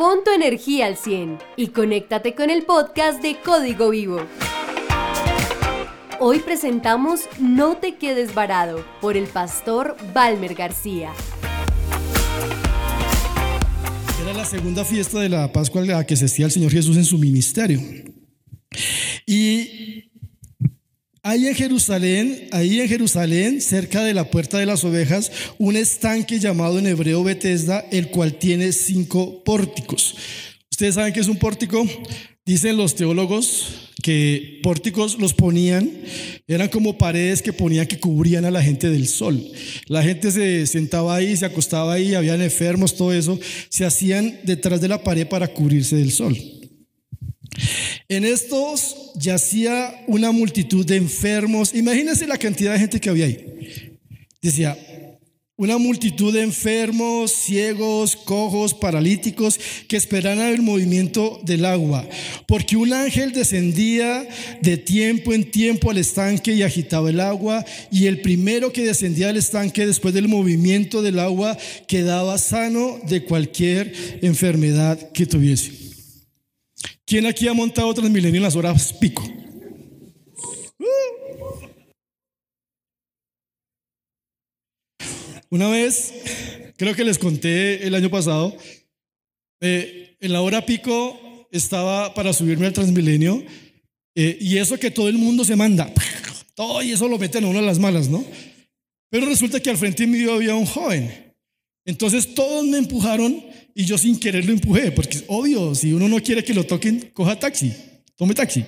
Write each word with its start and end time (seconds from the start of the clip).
Pon 0.00 0.24
tu 0.24 0.30
energía 0.30 0.86
al 0.86 0.96
100 0.96 1.36
y 1.58 1.66
conéctate 1.66 2.34
con 2.34 2.48
el 2.48 2.62
podcast 2.62 3.20
de 3.20 3.36
Código 3.44 3.90
Vivo. 3.90 4.22
Hoy 6.18 6.38
presentamos 6.38 7.28
No 7.38 7.76
te 7.76 7.96
quedes 7.96 8.34
varado 8.34 8.82
por 9.02 9.18
el 9.18 9.26
pastor 9.26 9.98
Balmer 10.14 10.54
García. 10.54 11.12
Era 14.22 14.32
la 14.32 14.46
segunda 14.46 14.86
fiesta 14.86 15.20
de 15.20 15.28
la 15.28 15.52
Pascua 15.52 15.82
a 15.82 15.84
la 15.84 16.06
que 16.06 16.14
asistía 16.14 16.46
el 16.46 16.52
Señor 16.52 16.72
Jesús 16.72 16.96
en 16.96 17.04
su 17.04 17.18
ministerio. 17.18 17.78
Y 19.26 19.69
hay 21.22 21.46
en 21.46 21.54
Jerusalén, 21.54 22.48
ahí 22.50 22.80
en 22.80 22.88
Jerusalén, 22.88 23.60
cerca 23.60 24.02
de 24.02 24.14
la 24.14 24.30
puerta 24.30 24.58
de 24.58 24.66
las 24.66 24.84
ovejas, 24.84 25.30
un 25.58 25.76
estanque 25.76 26.38
llamado 26.38 26.78
en 26.78 26.86
hebreo 26.86 27.22
Betesda, 27.22 27.84
el 27.90 28.08
cual 28.08 28.34
tiene 28.34 28.72
cinco 28.72 29.44
pórticos. 29.44 30.16
Ustedes 30.70 30.94
saben 30.94 31.12
qué 31.12 31.20
es 31.20 31.28
un 31.28 31.36
pórtico. 31.36 31.86
Dicen 32.46 32.78
los 32.78 32.94
teólogos 32.94 33.90
que 34.02 34.60
pórticos 34.62 35.18
los 35.18 35.34
ponían, 35.34 35.90
eran 36.48 36.68
como 36.68 36.96
paredes 36.96 37.42
que 37.42 37.52
ponían 37.52 37.86
que 37.86 38.00
cubrían 38.00 38.46
a 38.46 38.50
la 38.50 38.62
gente 38.62 38.88
del 38.88 39.06
sol. 39.06 39.46
La 39.86 40.02
gente 40.02 40.30
se 40.30 40.66
sentaba 40.66 41.14
ahí, 41.14 41.36
se 41.36 41.44
acostaba 41.44 41.92
ahí, 41.92 42.14
habían 42.14 42.40
enfermos, 42.40 42.96
todo 42.96 43.12
eso, 43.12 43.38
se 43.68 43.84
hacían 43.84 44.40
detrás 44.44 44.80
de 44.80 44.88
la 44.88 45.02
pared 45.02 45.28
para 45.28 45.48
cubrirse 45.48 45.96
del 45.96 46.12
sol. 46.12 46.59
En 48.08 48.24
estos 48.24 49.12
yacía 49.16 50.04
una 50.06 50.32
multitud 50.32 50.84
de 50.84 50.96
enfermos. 50.96 51.74
Imagínense 51.74 52.26
la 52.26 52.38
cantidad 52.38 52.72
de 52.72 52.78
gente 52.78 53.00
que 53.00 53.10
había 53.10 53.26
ahí. 53.26 53.98
Decía, 54.42 54.76
una 55.60 55.76
multitud 55.76 56.32
de 56.32 56.40
enfermos, 56.40 57.32
ciegos, 57.32 58.16
cojos, 58.16 58.72
paralíticos 58.72 59.60
que 59.88 59.98
esperaban 59.98 60.38
el 60.38 60.62
movimiento 60.62 61.38
del 61.44 61.66
agua, 61.66 62.08
porque 62.46 62.78
un 62.78 62.94
ángel 62.94 63.32
descendía 63.32 64.26
de 64.62 64.78
tiempo 64.78 65.34
en 65.34 65.50
tiempo 65.50 65.90
al 65.90 65.98
estanque 65.98 66.54
y 66.54 66.62
agitaba 66.62 67.10
el 67.10 67.20
agua, 67.20 67.62
y 67.92 68.06
el 68.06 68.22
primero 68.22 68.72
que 68.72 68.86
descendía 68.86 69.28
al 69.28 69.36
estanque 69.36 69.86
después 69.86 70.14
del 70.14 70.28
movimiento 70.28 71.02
del 71.02 71.18
agua 71.18 71.58
quedaba 71.86 72.38
sano 72.38 72.98
de 73.06 73.24
cualquier 73.24 73.92
enfermedad 74.22 75.12
que 75.12 75.26
tuviese. 75.26 75.89
¿Quién 77.04 77.26
aquí 77.26 77.48
ha 77.48 77.54
montado 77.54 77.92
Transmilenio 77.94 78.38
en 78.38 78.42
las 78.42 78.56
horas 78.56 78.92
pico? 78.92 79.22
Una 85.50 85.68
vez, 85.68 86.14
creo 86.76 86.94
que 86.94 87.02
les 87.02 87.18
conté 87.18 87.84
el 87.84 87.96
año 87.96 88.08
pasado, 88.08 88.56
eh, 89.60 90.16
en 90.20 90.32
la 90.32 90.42
hora 90.42 90.64
pico 90.64 91.48
estaba 91.50 92.14
para 92.14 92.32
subirme 92.32 92.66
al 92.66 92.72
Transmilenio 92.72 93.42
eh, 94.14 94.38
y 94.40 94.58
eso 94.58 94.78
que 94.78 94.92
todo 94.92 95.08
el 95.08 95.18
mundo 95.18 95.44
se 95.44 95.56
manda, 95.56 95.92
todo 96.54 96.82
y 96.82 96.92
eso 96.92 97.08
lo 97.08 97.18
meten 97.18 97.44
a 97.44 97.48
uno 97.48 97.58
a 97.58 97.62
las 97.62 97.80
malas, 97.80 98.08
¿no? 98.08 98.24
Pero 99.10 99.26
resulta 99.26 99.58
que 99.58 99.70
al 99.70 99.76
frente 99.76 100.06
mío 100.06 100.34
había 100.34 100.54
un 100.54 100.66
joven. 100.66 101.34
Entonces 101.84 102.32
todos 102.34 102.64
me 102.66 102.78
empujaron 102.78 103.44
y 103.74 103.84
yo 103.84 103.96
sin 103.98 104.18
querer 104.18 104.44
lo 104.44 104.52
empujé, 104.52 104.92
porque 104.92 105.18
es 105.18 105.24
obvio, 105.28 105.74
si 105.74 105.92
uno 105.92 106.08
no 106.08 106.20
quiere 106.22 106.44
que 106.44 106.54
lo 106.54 106.64
toquen, 106.64 107.10
coja 107.12 107.38
taxi, 107.38 107.72
tome 108.16 108.34
taxi. 108.34 108.64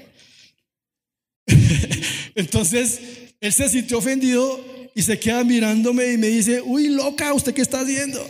Entonces 2.35 3.01
él 3.41 3.53
se 3.53 3.69
sintió 3.69 3.99
ofendido 3.99 4.91
y 4.95 5.03
se 5.03 5.19
queda 5.19 5.45
mirándome 5.45 6.13
y 6.13 6.19
me 6.19 6.29
dice, 6.29 6.63
uy, 6.63 6.89
loca, 6.89 7.33
¿usted 7.35 7.53
qué 7.53 7.63
está 7.63 7.81
haciendo? 7.81 8.25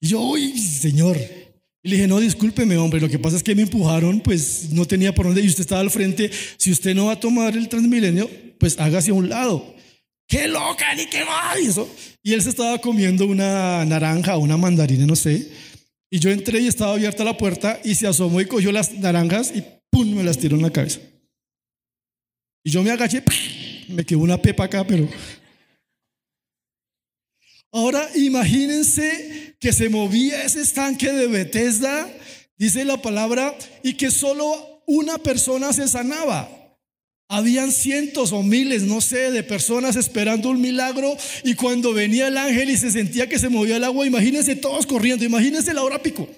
Y 0.00 0.08
yo, 0.08 0.20
uy, 0.20 0.58
señor. 0.58 1.18
Y 1.82 1.88
le 1.88 1.96
dije, 1.96 2.08
no, 2.08 2.18
discúlpeme, 2.18 2.76
hombre, 2.76 3.00
lo 3.00 3.08
que 3.08 3.18
pasa 3.18 3.36
es 3.36 3.42
que 3.42 3.54
me 3.54 3.62
empujaron, 3.62 4.20
pues 4.20 4.70
no 4.72 4.86
tenía 4.86 5.14
por 5.14 5.26
dónde, 5.26 5.42
y 5.42 5.48
usted 5.48 5.60
estaba 5.60 5.80
al 5.80 5.90
frente, 5.90 6.30
si 6.56 6.72
usted 6.72 6.94
no 6.94 7.06
va 7.06 7.12
a 7.12 7.20
tomar 7.20 7.56
el 7.56 7.68
Transmilenio, 7.68 8.28
pues 8.58 8.78
hágase 8.78 9.10
a 9.10 9.14
un 9.14 9.28
lado. 9.28 9.75
¡Qué 10.28 10.48
loca, 10.48 10.94
ni 10.94 11.06
qué 11.06 11.22
va! 11.22 11.58
Y, 11.60 11.66
eso. 11.66 11.88
y 12.22 12.32
él 12.32 12.42
se 12.42 12.50
estaba 12.50 12.78
comiendo 12.80 13.26
una 13.26 13.84
naranja 13.84 14.36
o 14.36 14.40
una 14.40 14.56
mandarina, 14.56 15.06
no 15.06 15.14
sé. 15.14 15.46
Y 16.10 16.18
yo 16.18 16.30
entré 16.30 16.60
y 16.60 16.66
estaba 16.66 16.92
abierta 16.92 17.24
la 17.24 17.36
puerta 17.36 17.80
y 17.84 17.94
se 17.94 18.06
asomó 18.06 18.40
y 18.40 18.46
cogió 18.46 18.72
las 18.72 18.92
naranjas 18.92 19.52
y 19.54 19.62
¡pum! 19.90 20.14
me 20.14 20.24
las 20.24 20.38
tiró 20.38 20.56
en 20.56 20.62
la 20.62 20.70
cabeza. 20.70 21.00
Y 22.64 22.70
yo 22.70 22.82
me 22.82 22.90
agaché, 22.90 23.22
me 23.88 24.04
quedó 24.04 24.18
una 24.20 24.40
pepa 24.40 24.64
acá, 24.64 24.84
pero... 24.84 25.08
Ahora 27.72 28.08
imagínense 28.14 29.56
que 29.60 29.72
se 29.72 29.88
movía 29.88 30.44
ese 30.44 30.62
estanque 30.62 31.12
de 31.12 31.26
Bethesda, 31.26 32.10
dice 32.56 32.84
la 32.84 33.00
palabra, 33.02 33.56
y 33.82 33.94
que 33.94 34.10
solo 34.10 34.82
una 34.86 35.18
persona 35.18 35.72
se 35.72 35.86
sanaba. 35.86 36.48
Habían 37.28 37.72
cientos 37.72 38.32
o 38.32 38.42
miles, 38.42 38.84
no 38.84 39.00
sé, 39.00 39.32
de 39.32 39.42
personas 39.42 39.96
esperando 39.96 40.48
un 40.48 40.60
milagro 40.60 41.16
y 41.42 41.54
cuando 41.54 41.92
venía 41.92 42.28
el 42.28 42.36
ángel 42.36 42.70
y 42.70 42.76
se 42.76 42.92
sentía 42.92 43.28
que 43.28 43.38
se 43.38 43.48
movía 43.48 43.76
el 43.76 43.84
agua, 43.84 44.06
imagínense 44.06 44.54
todos 44.54 44.86
corriendo, 44.86 45.24
imagínense 45.24 45.74
la 45.74 45.82
hora 45.82 46.00
pico, 46.00 46.28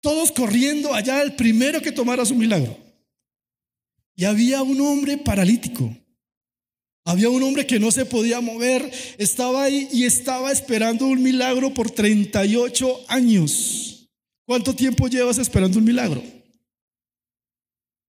todos 0.00 0.32
corriendo 0.32 0.94
allá 0.94 1.20
el 1.20 1.34
primero 1.34 1.82
que 1.82 1.92
tomara 1.92 2.24
su 2.24 2.34
milagro. 2.34 2.78
Y 4.16 4.24
había 4.24 4.62
un 4.62 4.80
hombre 4.80 5.18
paralítico. 5.18 5.94
Había 7.04 7.30
un 7.30 7.42
hombre 7.42 7.66
que 7.66 7.78
no 7.78 7.90
se 7.90 8.04
podía 8.04 8.40
mover, 8.40 8.90
estaba 9.16 9.62
ahí 9.62 9.88
y 9.92 10.04
estaba 10.04 10.52
esperando 10.52 11.06
un 11.06 11.22
milagro 11.22 11.72
por 11.72 11.90
38 11.90 13.04
años. 13.08 14.10
¿Cuánto 14.44 14.74
tiempo 14.74 15.08
llevas 15.08 15.38
esperando 15.38 15.78
un 15.78 15.84
milagro? 15.84 16.22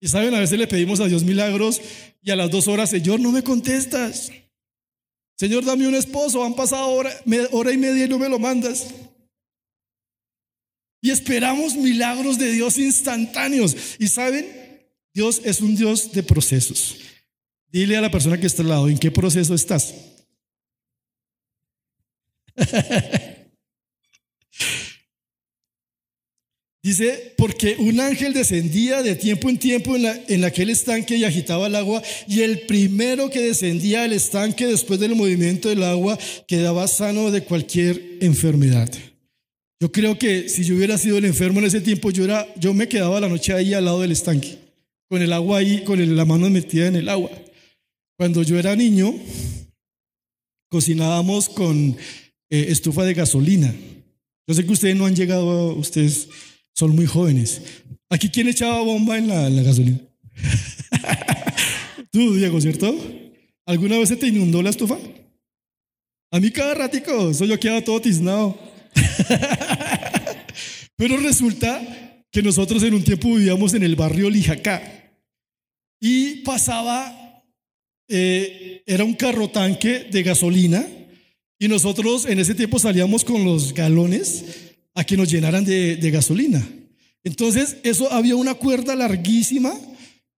Y 0.03 0.09
saben, 0.09 0.35
a 0.35 0.39
veces 0.41 0.59
le 0.59 0.67
pedimos 0.67 0.99
a 0.99 1.07
Dios 1.07 1.23
milagros 1.23 1.79
y 2.21 2.29
a 2.29 2.35
las 2.35 2.51
dos 2.51 2.67
horas, 2.67 2.89
Señor, 2.89 3.21
no 3.21 3.31
me 3.31 3.41
contestas. 3.41 4.33
Señor, 5.37 5.63
dame 5.63 5.87
un 5.87 5.95
esposo, 5.95 6.43
han 6.43 6.57
pasado 6.57 6.89
hora, 6.89 7.09
hora 7.51 7.71
y 7.71 7.77
media 7.77 8.03
y 8.03 8.09
no 8.09 8.19
me 8.19 8.27
lo 8.27 8.37
mandas. 8.37 8.87
Y 10.99 11.09
esperamos 11.09 11.75
milagros 11.75 12.37
de 12.37 12.51
Dios 12.51 12.77
instantáneos. 12.77 13.77
Y 13.97 14.09
saben, 14.09 14.45
Dios 15.13 15.39
es 15.45 15.61
un 15.61 15.73
Dios 15.73 16.11
de 16.11 16.21
procesos. 16.21 16.97
Dile 17.69 17.95
a 17.95 18.01
la 18.01 18.11
persona 18.11 18.37
que 18.37 18.47
está 18.47 18.61
al 18.61 18.67
lado, 18.67 18.89
¿en 18.89 18.97
qué 18.97 19.09
proceso 19.09 19.55
estás? 19.55 19.93
Dice, 26.83 27.33
porque 27.37 27.77
un 27.79 28.01
ángel 28.01 28.33
descendía 28.33 29.01
de 29.01 29.15
tiempo 29.15 29.49
en 29.49 29.57
tiempo 29.57 29.95
en, 29.95 30.05
en, 30.27 30.43
aquel 30.43 30.69
estanque 30.69 31.15
y 31.15 31.23
agitaba 31.23 31.67
el 31.67 31.75
agua, 31.75 32.03
y 32.27 32.41
el 32.41 32.59
primero 32.61 33.29
que 33.29 33.39
descendía 33.39 34.03
al 34.03 34.11
estanque 34.11 34.67
después 34.67 34.99
del 34.99 35.15
movimiento 35.15 35.69
del 35.69 35.83
agua 35.83 36.19
quedaba 36.45 36.87
sano 36.89 37.31
de 37.31 37.43
cualquier 37.43 38.17
enfermedad. 38.19 38.91
Yo 39.79 39.91
creo 39.93 40.19
que 40.19 40.49
si 40.49 40.65
yo 40.65 40.75
hubiera 40.75 40.97
sido 40.97 41.17
el 41.17 41.25
enfermo 41.25 41.59
en 41.59 41.65
ese 41.65 41.79
tiempo, 41.79 42.11
yo, 42.11 42.25
era, 42.25 42.45
yo 42.55 42.73
me 42.73 42.89
quedaba 42.89 43.21
la 43.21 43.29
noche 43.29 43.53
ahí 43.53 43.73
al 43.73 43.85
lado 43.85 44.01
del 44.01 44.11
estanque 44.11 44.63
con 45.13 45.21
el 45.21 45.31
agua 45.31 45.59
ahí, 45.59 45.83
con 45.83 46.15
la 46.15 46.25
mano 46.25 46.49
metida 46.49 46.87
en 46.87 46.95
el 46.95 47.07
agua. 47.07 47.29
Cuando 48.17 48.41
yo 48.41 48.57
era 48.57 48.75
niño, 48.75 49.13
cocinábamos 50.71 51.49
con 51.49 51.95
eh, 52.49 52.65
estufa 52.69 53.03
de 53.03 53.13
gasolina. 53.13 53.75
Yo 54.47 54.55
sé 54.55 54.65
que 54.65 54.71
ustedes 54.71 54.95
no 54.95 55.05
han 55.05 55.15
llegado, 55.15 55.75
ustedes 55.75 56.29
son 56.73 56.95
muy 56.95 57.05
jóvenes. 57.05 57.61
¿Aquí 58.09 58.29
quién 58.29 58.47
echaba 58.47 58.81
bomba 58.81 59.17
en 59.17 59.27
la, 59.27 59.63
gasolina? 59.63 59.99
Tú, 62.11 62.35
Diego, 62.35 62.59
¿cierto? 62.61 62.95
¿Alguna 63.65 63.97
vez 63.97 64.09
se 64.09 64.17
te 64.17 64.27
inundó 64.27 64.61
la 64.61 64.69
estufa? 64.69 64.97
A 66.31 66.39
mí 66.39 66.51
cada 66.51 66.73
ratico, 66.73 67.33
soy 67.33 67.47
yo 67.47 67.59
quedaba 67.59 67.83
todo 67.83 68.01
tiznado. 68.01 68.57
Pero 70.95 71.17
resulta 71.17 72.25
que 72.31 72.41
nosotros 72.41 72.81
en 72.83 72.95
un 72.95 73.03
tiempo 73.03 73.33
vivíamos 73.33 73.73
en 73.73 73.83
el 73.83 73.95
barrio 73.95 74.29
Lijacá. 74.29 74.81
Y 75.99 76.37
pasaba, 76.37 77.43
eh, 78.07 78.83
era 78.85 79.03
un 79.03 79.13
carro 79.13 79.49
tanque 79.49 80.07
de 80.11 80.23
gasolina 80.23 80.85
y 81.59 81.67
nosotros 81.67 82.25
en 82.25 82.39
ese 82.39 82.55
tiempo 82.55 82.77
salíamos 82.77 83.23
con 83.23 83.45
los 83.45 83.73
galones 83.73 84.72
a 84.93 85.03
que 85.03 85.17
nos 85.17 85.29
llenaran 85.29 85.65
de, 85.65 86.11
gasolina. 86.11 86.65
Entonces, 87.23 87.77
eso 87.83 88.11
había 88.11 88.35
una 88.35 88.53
cuerda 88.53 88.95
larguísima 88.95 89.73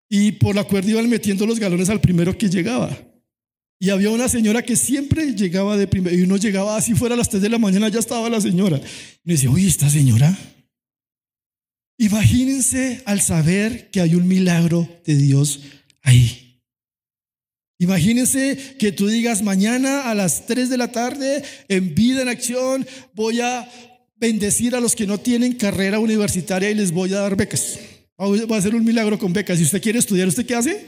y 0.10 0.34
por 0.34 0.56
la 0.56 0.64
cuerda 0.64 0.92
iban 0.92 1.10
metiendo 1.10 1.46
los 1.46 1.60
galones 1.60 1.90
al 1.90 2.02
primero 2.02 2.38
que 2.38 2.50
llegaba. 2.50 2.98
Y 3.80 3.90
había 3.90 4.10
una 4.10 4.30
señora 4.30 4.62
que 4.62 4.76
siempre 4.76 5.34
llegaba 5.34 5.76
de 5.78 5.88
primero, 5.88 6.16
y 6.16 6.22
uno 6.22 6.38
llegaba 6.38 6.78
así 6.78 6.94
fuera 6.94 7.16
a 7.16 7.18
las 7.18 7.30
3 7.30 7.42
de 7.42 7.50
la 7.50 7.58
mañana, 7.58 7.90
ya 7.90 8.00
estaba 8.00 8.30
la 8.30 8.40
señora. 8.40 8.78
Y 8.78 9.28
me 9.28 9.34
decía, 9.34 9.50
oye, 9.52 9.68
esta 9.68 9.90
señora 9.90 10.38
Imagínense 11.98 13.02
al 13.06 13.22
saber 13.22 13.90
que 13.90 14.02
hay 14.02 14.16
un 14.16 14.28
milagro 14.28 14.88
de 15.06 15.16
Dios 15.16 15.62
ahí. 16.02 16.62
Imagínense 17.80 18.76
que 18.80 18.92
tú 18.92 19.08
digas 19.08 19.42
mañana 19.42 20.10
a 20.10 20.16
las 20.16 20.46
3 20.46 20.70
de 20.70 20.78
la 20.78 20.92
tarde 20.92 21.44
en 21.68 21.96
vida 21.96 22.22
en 22.22 22.30
acción 22.30 22.88
voy 23.14 23.42
a 23.42 23.70
bendecir 24.26 24.76
a 24.76 24.80
los 24.80 24.96
que 24.96 25.08
no 25.08 25.20
tienen 25.20 25.54
carrera 25.54 26.00
universitaria 26.00 26.70
y 26.72 26.76
les 26.76 26.92
voy 26.92 27.14
a 27.14 27.20
dar 27.20 27.36
becas. 27.36 27.80
Voy 28.18 28.42
a 28.50 28.58
hacer 28.58 28.74
un 28.74 28.84
milagro 28.84 29.20
con 29.20 29.34
becas. 29.34 29.58
Si 29.58 29.64
usted 29.64 29.82
quiere 29.82 30.00
estudiar, 30.00 30.28
¿usted 30.28 30.46
qué 30.46 30.56
hace? 30.56 30.86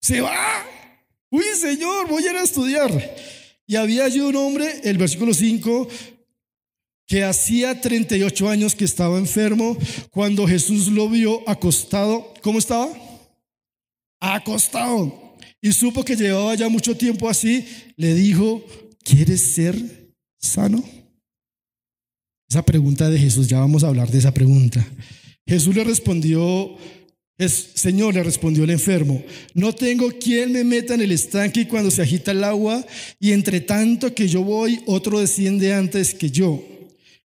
Se 0.00 0.20
va. 0.20 0.64
Uy, 1.30 1.44
Señor, 1.58 2.08
voy 2.08 2.26
a 2.26 2.30
ir 2.30 2.36
a 2.36 2.42
estudiar. 2.42 3.16
Y 3.66 3.76
había 3.76 4.04
allí 4.04 4.20
un 4.20 4.36
hombre, 4.36 4.80
el 4.84 4.98
versículo 4.98 5.32
5, 5.32 5.88
que 7.06 7.24
hacía 7.24 7.80
38 7.80 8.48
años 8.48 8.74
que 8.74 8.84
estaba 8.84 9.18
enfermo, 9.18 9.76
cuando 10.10 10.46
Jesús 10.46 10.88
lo 10.88 11.08
vio 11.08 11.48
acostado. 11.48 12.32
¿Cómo 12.42 12.58
estaba? 12.58 12.88
Acostado. 14.20 15.36
Y 15.60 15.72
supo 15.72 16.04
que 16.04 16.16
llevaba 16.16 16.54
ya 16.54 16.68
mucho 16.68 16.96
tiempo 16.96 17.28
así, 17.28 17.66
le 17.96 18.14
dijo, 18.14 18.64
¿quieres 19.04 19.40
ser 19.40 19.76
sano? 20.38 21.01
Esa 22.52 22.66
pregunta 22.66 23.08
de 23.08 23.18
Jesús, 23.18 23.48
ya 23.48 23.60
vamos 23.60 23.82
a 23.82 23.86
hablar 23.86 24.10
de 24.10 24.18
esa 24.18 24.34
pregunta. 24.34 24.86
Jesús 25.46 25.74
le 25.74 25.84
respondió, 25.84 26.76
Señor, 27.38 28.12
le 28.12 28.22
respondió 28.22 28.64
el 28.64 28.68
enfermo, 28.68 29.24
no 29.54 29.74
tengo 29.74 30.10
quien 30.18 30.52
me 30.52 30.62
meta 30.62 30.92
en 30.92 31.00
el 31.00 31.12
estanque 31.12 31.66
cuando 31.66 31.90
se 31.90 32.02
agita 32.02 32.32
el 32.32 32.44
agua 32.44 32.84
y 33.18 33.32
entre 33.32 33.62
tanto 33.62 34.14
que 34.14 34.28
yo 34.28 34.42
voy, 34.42 34.82
otro 34.84 35.20
desciende 35.20 35.72
antes 35.72 36.12
que 36.12 36.30
yo. 36.30 36.62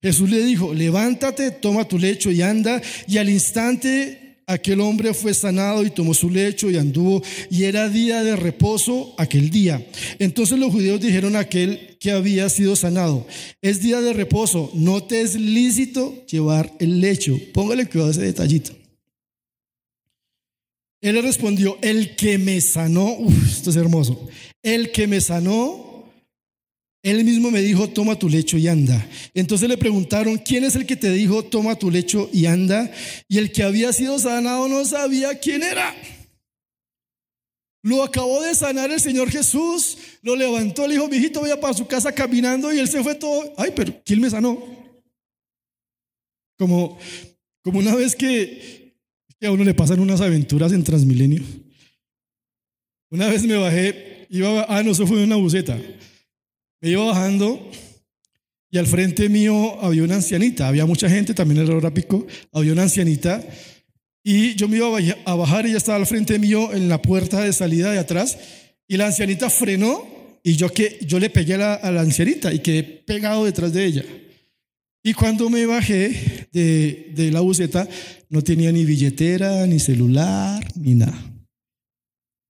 Jesús 0.03 0.29
le 0.29 0.45
dijo, 0.45 0.75
levántate, 0.75 1.53
toma 1.53 1.87
tu 1.87 2.01
lecho 2.01 2.33
y 2.33 2.43
anda. 2.43 2.83
Y 3.07 3.19
al 3.19 3.31
instante 3.31 4.22
aquel 4.47 4.81
hombre 4.81 5.15
fue 5.15 5.35
sanado 5.35 5.85
y 5.85 5.91
tomó 5.91 6.15
su 6.15 6.31
lecho 6.31 6.71
y 6.71 6.77
anduvo. 6.77 7.23
Y 7.51 7.65
era 7.65 7.89
día 7.89 8.23
de 8.23 8.37
reposo 8.37 9.15
aquel 9.19 9.51
día. 9.51 9.87
Entonces 10.19 10.59
los 10.59 10.73
judíos 10.73 11.01
dijeron 11.01 11.37
a 11.37 11.41
aquel 11.41 11.97
que 12.01 12.11
había 12.11 12.49
sido 12.49 12.75
sanado, 12.75 13.27
es 13.61 13.81
día 13.81 14.01
de 14.01 14.13
reposo, 14.13 14.71
no 14.75 15.05
te 15.05 15.21
es 15.21 15.35
lícito 15.35 16.25
llevar 16.27 16.73
el 16.81 17.01
lecho. 17.01 17.39
Póngale 17.53 17.87
cuidado 17.87 18.09
a 18.09 18.13
ese 18.13 18.23
detallito. 18.23 18.73
Él 21.01 21.17
le 21.17 21.23
respondió, 21.23 21.79
el 21.83 22.15
que 22.15 22.39
me 22.39 22.61
sanó, 22.61 23.17
esto 23.49 23.71
es 23.71 23.77
hermoso, 23.77 24.29
el 24.63 24.93
que 24.93 25.09
me 25.09 25.21
sanó, 25.21 25.92
él 27.03 27.25
mismo 27.25 27.51
me 27.51 27.61
dijo, 27.61 27.89
toma 27.89 28.17
tu 28.17 28.29
lecho 28.29 28.57
y 28.57 28.69
anda. 28.69 29.05
Entonces 29.35 29.69
le 29.69 29.77
preguntaron, 29.77 30.39
¿quién 30.39 30.63
es 30.63 30.77
el 30.77 30.87
que 30.87 30.97
te 30.97 31.11
dijo, 31.11 31.45
toma 31.45 31.75
tu 31.75 31.91
lecho 31.91 32.31
y 32.33 32.47
anda? 32.47 32.91
Y 33.29 33.39
el 33.39 33.51
que 33.51 33.65
había 33.65 33.93
sido 33.93 34.19
sanado 34.21 34.69
no 34.69 34.85
sabía 34.85 35.39
quién 35.41 35.65
era. 35.65 35.95
Lo 37.83 38.05
acabó 38.05 38.41
de 38.43 38.55
sanar 38.55 38.93
el 38.93 39.01
Señor 39.01 39.29
Jesús, 39.29 39.99
lo 40.23 40.37
levantó, 40.37 40.87
le 40.87 40.95
dijo, 40.95 41.09
mijito, 41.09 41.41
vaya 41.41 41.61
para 41.61 41.75
su 41.75 41.89
casa 41.89 42.13
caminando 42.13 42.73
y 42.73 42.79
él 42.79 42.87
se 42.87 43.03
fue 43.03 43.17
todo. 43.17 43.53
Ay, 43.57 43.73
pero 43.75 44.01
¿quién 44.05 44.21
me 44.21 44.31
sanó? 44.31 44.63
Como, 46.57 46.97
como 47.63 47.81
una 47.81 47.97
vez 47.97 48.15
que 48.15 48.95
a 49.43 49.51
uno 49.51 49.65
le 49.65 49.75
pasan 49.75 49.99
unas 49.99 50.21
aventuras 50.21 50.71
en 50.71 50.85
Transmilenio. 50.85 51.43
Una 53.11 53.27
vez 53.27 53.43
me 53.43 53.57
bajé, 53.57 54.29
iba, 54.31 54.65
ah, 54.69 54.85
no, 54.85 54.93
eso 54.93 55.05
fue 55.05 55.25
una 55.25 55.35
buceta. 55.35 55.77
Me 56.83 56.91
iba 56.91 57.05
bajando 57.05 57.71
y 58.69 58.77
al 58.77 58.89
frente 58.89 59.29
mío 59.29 59.81
había 59.81 60.03
una 60.03 60.17
ancianita, 60.17 60.67
había 60.67 60.85
mucha 60.85 61.09
gente, 61.09 61.33
también 61.33 61.63
era 61.63 61.77
hora 61.77 61.95
pico, 61.95 62.27
había 62.53 62.73
una 62.73 62.83
ancianita 62.83 63.41
y 64.25 64.57
yo 64.57 64.67
me 64.67 64.79
iba 64.79 64.89
a 65.25 65.35
bajar 65.37 65.65
y 65.65 65.69
ella 65.69 65.79
estaba 65.79 65.99
al 65.99 66.07
frente 66.07 66.41
mío 66.41 66.73
en 66.73 66.89
la 66.89 67.01
puerta 67.01 67.43
de 67.43 67.53
salida 67.53 67.93
de 67.93 68.01
atrás 68.01 68.37
y 68.89 68.97
la 68.97 69.07
ancianita 69.07 69.49
frenó 69.49 70.05
y 70.43 70.57
yo, 70.57 70.73
que, 70.73 70.99
yo 71.07 71.21
le 71.21 71.31
pegué 71.31 71.55
a 71.55 71.91
la, 71.93 72.01
ancianita 72.01 72.53
y 72.53 72.59
quedé 72.59 72.83
pegado 72.83 73.45
detrás 73.45 73.73
de 73.73 73.85
ella. 73.85 74.05
Y 75.05 75.15
cuando 75.15 75.49
me 75.51 75.67
bajé 75.67 76.49
de, 76.51 77.13
de 77.15 77.31
la 77.31 77.41
buceta, 77.43 77.89
no 78.29 78.43
tenía 78.43 78.73
ni 78.73 78.85
billetera, 78.85 79.67
ni 79.69 79.79
celular, 79.79 80.67
ni 80.75 80.97
nada. 80.97 81.33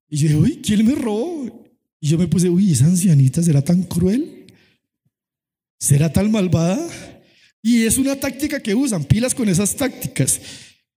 Y 0.09 0.17
yo 0.17 0.29
dije, 0.29 0.37
uy, 0.41 0.61
¿quién 0.63 0.87
me 0.87 0.95
robó? 0.95 1.62
Y 2.05 2.09
yo 2.09 2.19
me 2.19 2.27
puse, 2.27 2.49
uy, 2.49 2.73
esa 2.73 2.87
ancianita 2.87 3.41
será 3.45 3.63
tan 3.63 3.85
cruel, 3.85 4.47
será 5.79 6.13
tan 6.13 6.33
malvada. 6.33 6.85
Y 7.63 7.85
es 7.85 7.97
una 7.97 8.17
táctica 8.17 8.59
que 8.59 8.75
usan, 8.75 9.05
pilas 9.05 9.37
con 9.37 9.49
esas 9.49 9.77
tácticas. 9.77 10.41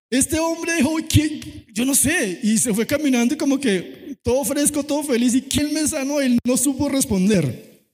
Este 0.10 0.40
hombre 0.40 0.78
dijo, 0.78 0.96
¿quién? 1.08 1.42
Yo 1.72 1.86
no 1.86 1.94
sé. 1.94 2.40
Y 2.42 2.58
se 2.58 2.74
fue 2.74 2.88
caminando 2.88 3.38
como 3.38 3.60
que 3.60 4.18
todo 4.24 4.44
fresco, 4.46 4.82
todo 4.82 5.04
feliz. 5.04 5.36
¿Y 5.36 5.44
quién 5.44 5.72
me 5.72 5.88
sanó? 5.88 6.20
Él 6.20 6.40
no 6.44 6.58
supo 6.58 6.90
responder. 6.90 7.86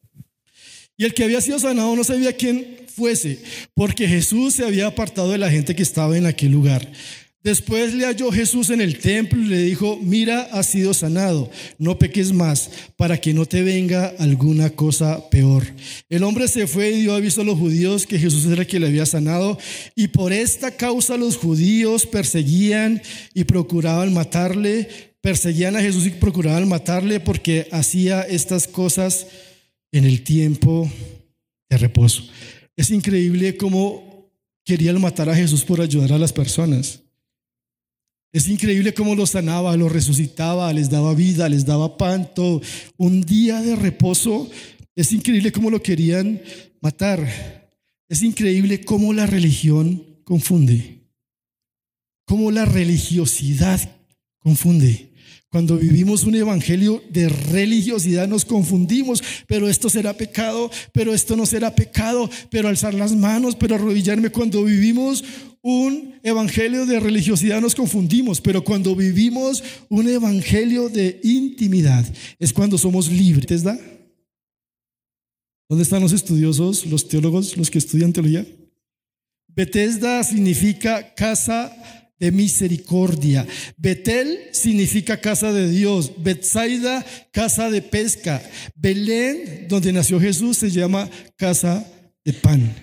Y 0.95 1.03
el 1.03 1.13
que 1.13 1.25
había 1.25 1.41
sido 1.41 1.59
sanado 1.59 1.93
no 1.93 2.05
sabía 2.05 2.31
quién 2.31 2.77
fuese, 2.87 3.39
porque 3.73 4.07
Jesús 4.07 4.53
se 4.53 4.63
había 4.63 4.87
apartado 4.87 5.31
de 5.31 5.37
la 5.37 5.51
gente 5.51 5.75
que 5.75 5.83
estaba 5.83 6.17
en 6.17 6.27
aquel 6.27 6.53
lugar. 6.53 6.89
Después 7.43 7.95
le 7.95 8.05
halló 8.05 8.31
Jesús 8.31 8.69
en 8.69 8.81
el 8.81 8.99
templo 8.99 9.41
y 9.41 9.47
le 9.47 9.63
dijo, 9.63 9.97
mira, 9.99 10.41
has 10.51 10.67
sido 10.67 10.93
sanado, 10.93 11.49
no 11.79 11.97
peques 11.97 12.31
más, 12.31 12.69
para 12.95 13.19
que 13.19 13.33
no 13.33 13.47
te 13.47 13.63
venga 13.63 14.13
alguna 14.19 14.69
cosa 14.69 15.27
peor. 15.31 15.65
El 16.07 16.21
hombre 16.21 16.47
se 16.47 16.67
fue 16.67 16.91
y 16.91 17.01
dio 17.01 17.15
aviso 17.15 17.41
a 17.41 17.43
los 17.43 17.57
judíos 17.57 18.05
que 18.05 18.19
Jesús 18.19 18.45
era 18.45 18.61
el 18.61 18.67
que 18.67 18.79
le 18.79 18.87
había 18.87 19.07
sanado, 19.07 19.57
y 19.95 20.09
por 20.09 20.33
esta 20.33 20.77
causa 20.77 21.17
los 21.17 21.37
judíos 21.37 22.05
perseguían 22.05 23.01
y 23.33 23.45
procuraban 23.45 24.13
matarle, 24.13 24.87
perseguían 25.21 25.75
a 25.75 25.81
Jesús 25.81 26.05
y 26.05 26.11
procuraban 26.11 26.69
matarle 26.69 27.19
porque 27.19 27.67
hacía 27.71 28.21
estas 28.21 28.67
cosas 28.67 29.25
en 29.91 30.05
el 30.05 30.23
tiempo 30.23 30.91
de 31.71 31.77
reposo. 31.77 32.23
Es 32.75 32.91
increíble 32.91 33.57
cómo 33.57 34.29
querían 34.63 35.01
matar 35.01 35.27
a 35.27 35.35
Jesús 35.35 35.63
por 35.63 35.81
ayudar 35.81 36.13
a 36.13 36.19
las 36.19 36.33
personas. 36.33 37.00
Es 38.33 38.47
increíble 38.47 38.93
cómo 38.93 39.13
los 39.13 39.31
sanaba, 39.31 39.75
los 39.75 39.91
resucitaba, 39.91 40.71
les 40.71 40.89
daba 40.89 41.13
vida, 41.13 41.49
les 41.49 41.65
daba 41.65 41.97
pan, 41.97 42.33
todo. 42.33 42.61
Un 42.97 43.21
día 43.21 43.61
de 43.61 43.75
reposo. 43.75 44.49
Es 44.95 45.11
increíble 45.11 45.51
cómo 45.51 45.69
lo 45.69 45.81
querían 45.81 46.41
matar. 46.81 47.71
Es 48.07 48.21
increíble 48.23 48.83
cómo 48.83 49.13
la 49.13 49.25
religión 49.25 50.05
confunde. 50.23 51.09
Cómo 52.25 52.51
la 52.51 52.65
religiosidad 52.65 53.79
confunde. 54.39 55.10
Cuando 55.51 55.77
vivimos 55.77 56.23
un 56.23 56.35
evangelio 56.35 57.03
de 57.09 57.27
religiosidad 57.27 58.25
nos 58.25 58.45
confundimos, 58.45 59.21
pero 59.47 59.67
esto 59.67 59.89
será 59.89 60.13
pecado, 60.13 60.71
pero 60.93 61.13
esto 61.13 61.35
no 61.35 61.45
será 61.45 61.75
pecado, 61.75 62.29
pero 62.49 62.69
alzar 62.69 62.93
las 62.93 63.11
manos, 63.13 63.57
pero 63.57 63.75
arrodillarme. 63.75 64.29
Cuando 64.29 64.63
vivimos 64.63 65.25
un 65.61 66.15
evangelio 66.23 66.85
de 66.85 67.01
religiosidad 67.01 67.59
nos 67.59 67.75
confundimos, 67.75 68.39
pero 68.39 68.63
cuando 68.63 68.95
vivimos 68.95 69.61
un 69.89 70.07
evangelio 70.07 70.87
de 70.87 71.19
intimidad 71.21 72.05
es 72.39 72.53
cuando 72.53 72.77
somos 72.77 73.11
libres. 73.11 73.63
¿da? 73.63 73.77
¿Dónde 75.67 75.83
están 75.83 76.01
los 76.01 76.13
estudiosos, 76.13 76.85
los 76.85 77.09
teólogos, 77.09 77.57
los 77.57 77.69
que 77.69 77.77
estudian 77.77 78.13
teología? 78.13 78.45
Bethesda 79.49 80.23
significa 80.23 81.13
casa 81.13 81.75
de 82.21 82.31
misericordia. 82.31 83.47
Betel 83.77 84.39
significa 84.51 85.19
casa 85.19 85.51
de 85.51 85.67
Dios. 85.67 86.11
Betsaida, 86.19 87.03
casa 87.31 87.71
de 87.71 87.81
pesca. 87.81 88.43
Belén, 88.75 89.65
donde 89.67 89.91
nació 89.91 90.19
Jesús, 90.19 90.57
se 90.57 90.69
llama 90.69 91.09
casa 91.35 91.83
de 92.23 92.33
pan. 92.33 92.75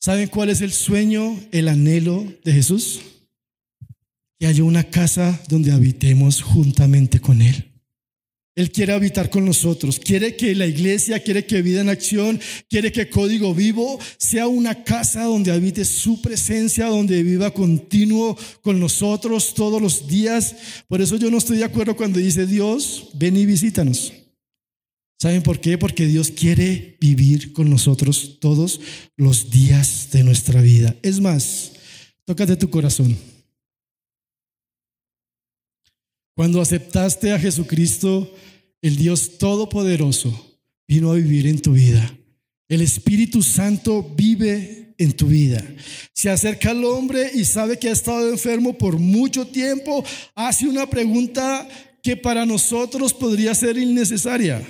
¿Saben 0.00 0.28
cuál 0.28 0.48
es 0.48 0.62
el 0.62 0.72
sueño, 0.72 1.38
el 1.52 1.68
anhelo 1.68 2.32
de 2.44 2.52
Jesús? 2.54 3.00
Que 4.38 4.46
haya 4.46 4.64
una 4.64 4.84
casa 4.84 5.38
donde 5.50 5.70
habitemos 5.70 6.40
juntamente 6.40 7.20
con 7.20 7.42
Él. 7.42 7.67
Él 8.58 8.72
quiere 8.72 8.92
habitar 8.92 9.30
con 9.30 9.44
nosotros, 9.44 10.00
quiere 10.00 10.34
que 10.34 10.52
la 10.56 10.66
iglesia, 10.66 11.22
quiere 11.22 11.46
que 11.46 11.62
vida 11.62 11.80
en 11.80 11.88
acción, 11.88 12.40
quiere 12.68 12.90
que 12.90 13.08
Código 13.08 13.54
Vivo 13.54 14.00
sea 14.16 14.48
una 14.48 14.82
casa 14.82 15.22
donde 15.22 15.52
habite 15.52 15.84
su 15.84 16.20
presencia, 16.20 16.86
donde 16.86 17.22
viva 17.22 17.52
continuo 17.52 18.36
con 18.60 18.80
nosotros 18.80 19.54
todos 19.54 19.80
los 19.80 20.08
días. 20.08 20.56
Por 20.88 21.00
eso 21.00 21.16
yo 21.18 21.30
no 21.30 21.38
estoy 21.38 21.58
de 21.58 21.66
acuerdo 21.66 21.94
cuando 21.94 22.18
dice 22.18 22.48
Dios, 22.48 23.10
ven 23.14 23.36
y 23.36 23.46
visítanos. 23.46 24.12
¿Saben 25.20 25.42
por 25.42 25.60
qué? 25.60 25.78
Porque 25.78 26.08
Dios 26.08 26.32
quiere 26.32 26.96
vivir 27.00 27.52
con 27.52 27.70
nosotros 27.70 28.38
todos 28.40 28.80
los 29.16 29.50
días 29.50 30.08
de 30.10 30.24
nuestra 30.24 30.60
vida. 30.60 30.96
Es 31.02 31.20
más, 31.20 31.74
tócate 32.24 32.56
tu 32.56 32.70
corazón. 32.70 33.16
Cuando 36.38 36.60
aceptaste 36.60 37.32
a 37.32 37.38
Jesucristo, 37.40 38.32
el 38.80 38.94
Dios 38.94 39.38
Todopoderoso 39.38 40.56
vino 40.86 41.10
a 41.10 41.16
vivir 41.16 41.48
en 41.48 41.60
tu 41.60 41.72
vida. 41.72 42.16
El 42.68 42.80
Espíritu 42.80 43.42
Santo 43.42 44.08
vive 44.16 44.94
en 44.98 45.10
tu 45.14 45.26
vida. 45.26 45.60
Se 46.12 46.30
acerca 46.30 46.70
al 46.70 46.84
hombre 46.84 47.28
y 47.34 47.44
sabe 47.44 47.76
que 47.76 47.88
ha 47.88 47.92
estado 47.92 48.30
enfermo 48.30 48.78
por 48.78 49.00
mucho 49.00 49.48
tiempo. 49.48 50.04
Hace 50.36 50.68
una 50.68 50.88
pregunta 50.88 51.68
que 52.04 52.16
para 52.16 52.46
nosotros 52.46 53.12
podría 53.12 53.52
ser 53.52 53.76
innecesaria. 53.76 54.62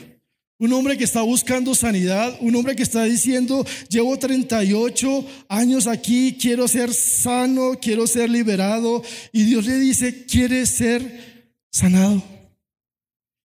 Un 0.59 0.73
hombre 0.73 0.97
que 0.97 1.05
está 1.05 1.21
buscando 1.21 1.75
sanidad, 1.75 2.35
un 2.41 2.57
hombre 2.57 2.77
que 2.77 2.83
está 2.83 3.05
diciendo, 3.05 3.67
llevo 3.91 4.19
38 4.19 5.27
años 5.51 5.87
aquí, 5.87 6.35
quiero 6.41 6.67
ser 6.67 6.95
sano, 6.95 7.73
quiero 7.79 8.07
ser 8.07 8.31
liberado. 8.31 9.03
Y 9.33 9.43
Dios 9.43 9.67
le 9.67 9.77
dice, 9.77 10.25
¿quieres 10.25 10.71
ser 10.71 11.28
sanado? 11.71 12.23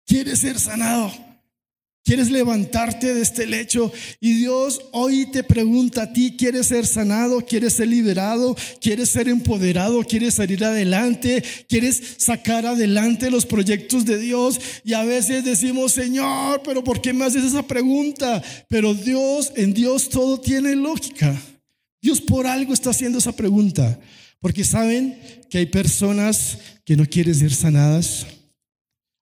¿Quieres 0.06 0.40
ser 0.40 0.58
sanado? 0.58 1.12
¿Quieres 2.02 2.30
levantarte 2.30 3.14
de 3.14 3.20
este 3.20 3.46
lecho? 3.46 3.92
Y 4.20 4.32
Dios 4.32 4.80
hoy 4.92 5.26
te 5.26 5.44
pregunta 5.44 6.02
a 6.02 6.12
ti, 6.12 6.34
¿quieres 6.36 6.66
ser 6.68 6.86
sanado? 6.86 7.44
¿Quieres 7.44 7.74
ser 7.74 7.88
liberado? 7.88 8.56
¿Quieres 8.80 9.10
ser 9.10 9.28
empoderado? 9.28 10.02
¿Quieres 10.02 10.34
salir 10.34 10.64
adelante? 10.64 11.44
¿Quieres 11.68 12.02
sacar 12.16 12.66
adelante 12.66 13.30
los 13.30 13.46
proyectos 13.46 14.06
de 14.06 14.18
Dios? 14.18 14.60
Y 14.82 14.94
a 14.94 15.04
veces 15.04 15.44
decimos, 15.44 15.92
Señor, 15.92 16.62
pero 16.64 16.82
¿por 16.82 17.00
qué 17.00 17.12
me 17.12 17.26
haces 17.26 17.44
esa 17.44 17.62
pregunta? 17.62 18.42
Pero 18.68 18.94
Dios, 18.94 19.52
en 19.54 19.74
Dios 19.74 20.08
todo 20.08 20.40
tiene 20.40 20.74
lógica. 20.74 21.40
Dios 22.00 22.20
por 22.20 22.46
algo 22.46 22.72
está 22.72 22.90
haciendo 22.90 23.18
esa 23.18 23.32
pregunta. 23.32 24.00
Porque 24.40 24.64
saben 24.64 25.18
que 25.50 25.58
hay 25.58 25.66
personas 25.66 26.58
que 26.84 26.96
no 26.96 27.06
quieren 27.06 27.34
ser 27.34 27.54
sanadas. 27.54 28.26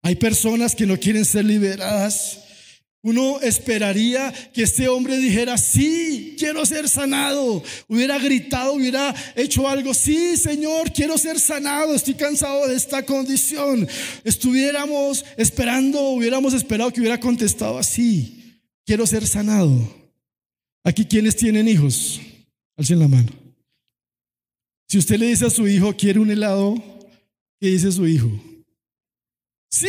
Hay 0.02 0.16
personas 0.16 0.74
que 0.74 0.86
no 0.86 0.98
quieren 0.98 1.24
ser 1.24 1.44
liberadas. 1.44 2.44
Uno 3.02 3.40
esperaría 3.40 4.32
que 4.52 4.62
este 4.62 4.88
hombre 4.88 5.18
dijera, 5.18 5.56
sí, 5.56 6.36
quiero 6.38 6.64
ser 6.66 6.88
sanado. 6.88 7.62
Hubiera 7.88 8.18
gritado, 8.18 8.74
hubiera 8.74 9.14
hecho 9.36 9.68
algo, 9.68 9.94
sí, 9.94 10.36
Señor, 10.36 10.92
quiero 10.92 11.16
ser 11.16 11.38
sanado, 11.38 11.94
estoy 11.94 12.14
cansado 12.14 12.66
de 12.66 12.74
esta 12.74 13.04
condición. 13.04 13.88
Estuviéramos 14.24 15.24
esperando, 15.36 16.00
hubiéramos 16.10 16.54
esperado 16.54 16.92
que 16.92 17.00
hubiera 17.00 17.20
contestado 17.20 17.78
así, 17.78 18.62
quiero 18.84 19.06
ser 19.06 19.26
sanado. 19.26 19.96
Aquí 20.82 21.04
quienes 21.04 21.36
tienen 21.36 21.68
hijos, 21.68 22.20
alcen 22.76 22.98
la 22.98 23.08
mano. 23.08 23.47
Si 24.88 24.98
usted 24.98 25.18
le 25.18 25.26
dice 25.26 25.46
a 25.46 25.50
su 25.50 25.68
hijo, 25.68 25.94
quiere 25.94 26.18
un 26.18 26.30
helado, 26.30 26.74
¿qué 27.60 27.68
dice 27.68 27.92
su 27.92 28.06
hijo? 28.06 28.30
Sí, 29.70 29.88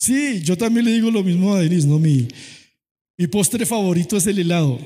Sí, 0.00 0.40
yo 0.42 0.56
también 0.56 0.86
le 0.86 0.92
digo 0.92 1.10
lo 1.10 1.22
mismo 1.22 1.54
a 1.54 1.60
Denise, 1.60 1.86
¿no? 1.86 1.98
Mi, 1.98 2.26
mi 3.18 3.26
postre 3.26 3.66
favorito 3.66 4.16
es 4.16 4.26
el 4.26 4.38
helado. 4.38 4.78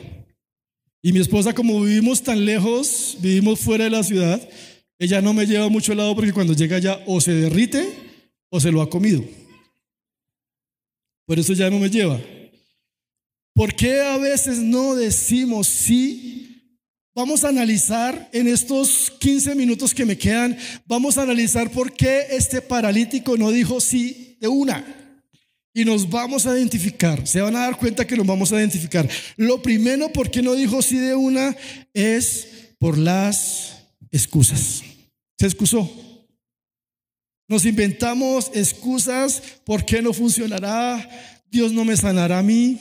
Y 1.00 1.12
mi 1.12 1.20
esposa, 1.20 1.54
como 1.54 1.80
vivimos 1.80 2.20
tan 2.20 2.44
lejos, 2.44 3.16
vivimos 3.20 3.60
fuera 3.60 3.84
de 3.84 3.90
la 3.90 4.02
ciudad, 4.02 4.46
ella 4.98 5.20
no 5.20 5.32
me 5.32 5.46
lleva 5.46 5.68
mucho 5.68 5.92
helado 5.92 6.16
porque 6.16 6.32
cuando 6.32 6.52
llega 6.52 6.78
allá 6.78 7.00
o 7.06 7.20
se 7.20 7.32
derrite 7.32 7.94
o 8.50 8.58
se 8.58 8.72
lo 8.72 8.82
ha 8.82 8.90
comido. 8.90 9.24
Por 11.26 11.38
eso 11.38 11.52
ya 11.52 11.70
no 11.70 11.78
me 11.78 11.90
lleva. 11.90 12.20
¿Por 13.54 13.72
qué 13.74 14.00
a 14.00 14.18
veces 14.18 14.58
no 14.58 14.96
decimos 14.96 15.68
sí? 15.68 16.43
Vamos 17.16 17.44
a 17.44 17.48
analizar 17.50 18.28
en 18.32 18.48
estos 18.48 19.12
15 19.20 19.54
minutos 19.54 19.94
que 19.94 20.04
me 20.04 20.18
quedan, 20.18 20.58
vamos 20.84 21.16
a 21.16 21.22
analizar 21.22 21.70
por 21.70 21.92
qué 21.92 22.26
este 22.30 22.60
paralítico 22.60 23.36
no 23.36 23.52
dijo 23.52 23.80
sí 23.80 24.36
de 24.40 24.48
una. 24.48 24.84
Y 25.72 25.84
nos 25.84 26.10
vamos 26.10 26.44
a 26.44 26.56
identificar, 26.58 27.24
se 27.24 27.40
van 27.40 27.54
a 27.54 27.60
dar 27.60 27.78
cuenta 27.78 28.04
que 28.04 28.16
nos 28.16 28.26
vamos 28.26 28.50
a 28.50 28.58
identificar. 28.58 29.08
Lo 29.36 29.62
primero, 29.62 30.12
¿por 30.12 30.28
qué 30.28 30.42
no 30.42 30.54
dijo 30.54 30.82
sí 30.82 30.98
de 30.98 31.14
una? 31.14 31.56
Es 31.92 32.48
por 32.80 32.98
las 32.98 33.76
excusas. 34.10 34.82
Se 35.38 35.46
excusó. 35.46 35.88
Nos 37.46 37.64
inventamos 37.64 38.50
excusas, 38.54 39.40
¿por 39.64 39.84
qué 39.84 40.02
no 40.02 40.12
funcionará? 40.12 41.08
Dios 41.48 41.72
no 41.72 41.84
me 41.84 41.96
sanará 41.96 42.40
a 42.40 42.42
mí. 42.42 42.76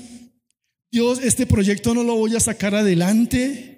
Dios, 0.91 1.19
este 1.23 1.45
proyecto 1.45 1.93
no 1.93 2.03
lo 2.03 2.15
voy 2.15 2.35
a 2.35 2.39
sacar 2.39 2.73
adelante. 2.73 3.72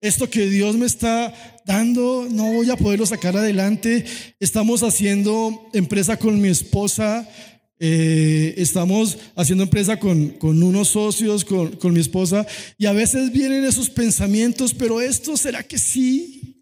Esto 0.00 0.30
que 0.30 0.46
Dios 0.46 0.76
me 0.76 0.86
está 0.86 1.34
dando, 1.66 2.28
no 2.30 2.52
voy 2.52 2.70
a 2.70 2.76
poderlo 2.76 3.06
sacar 3.06 3.36
adelante. 3.36 4.04
Estamos 4.38 4.82
haciendo 4.82 5.68
empresa 5.72 6.16
con 6.16 6.40
mi 6.40 6.48
esposa 6.48 7.28
eh, 7.80 8.54
estamos 8.56 9.18
haciendo 9.36 9.62
empresa 9.62 10.00
con, 10.00 10.30
con 10.30 10.60
unos 10.64 10.88
socios, 10.88 11.44
con, 11.44 11.76
con, 11.76 11.92
mi 11.92 12.00
esposa, 12.00 12.44
y 12.76 12.86
a 12.86 12.92
veces 12.92 13.30
vienen 13.30 13.64
esos 13.64 13.88
pensamientos, 13.88 14.74
pero 14.74 15.00
esto 15.00 15.36
será 15.36 15.62
que 15.62 15.78
sí. 15.78 16.57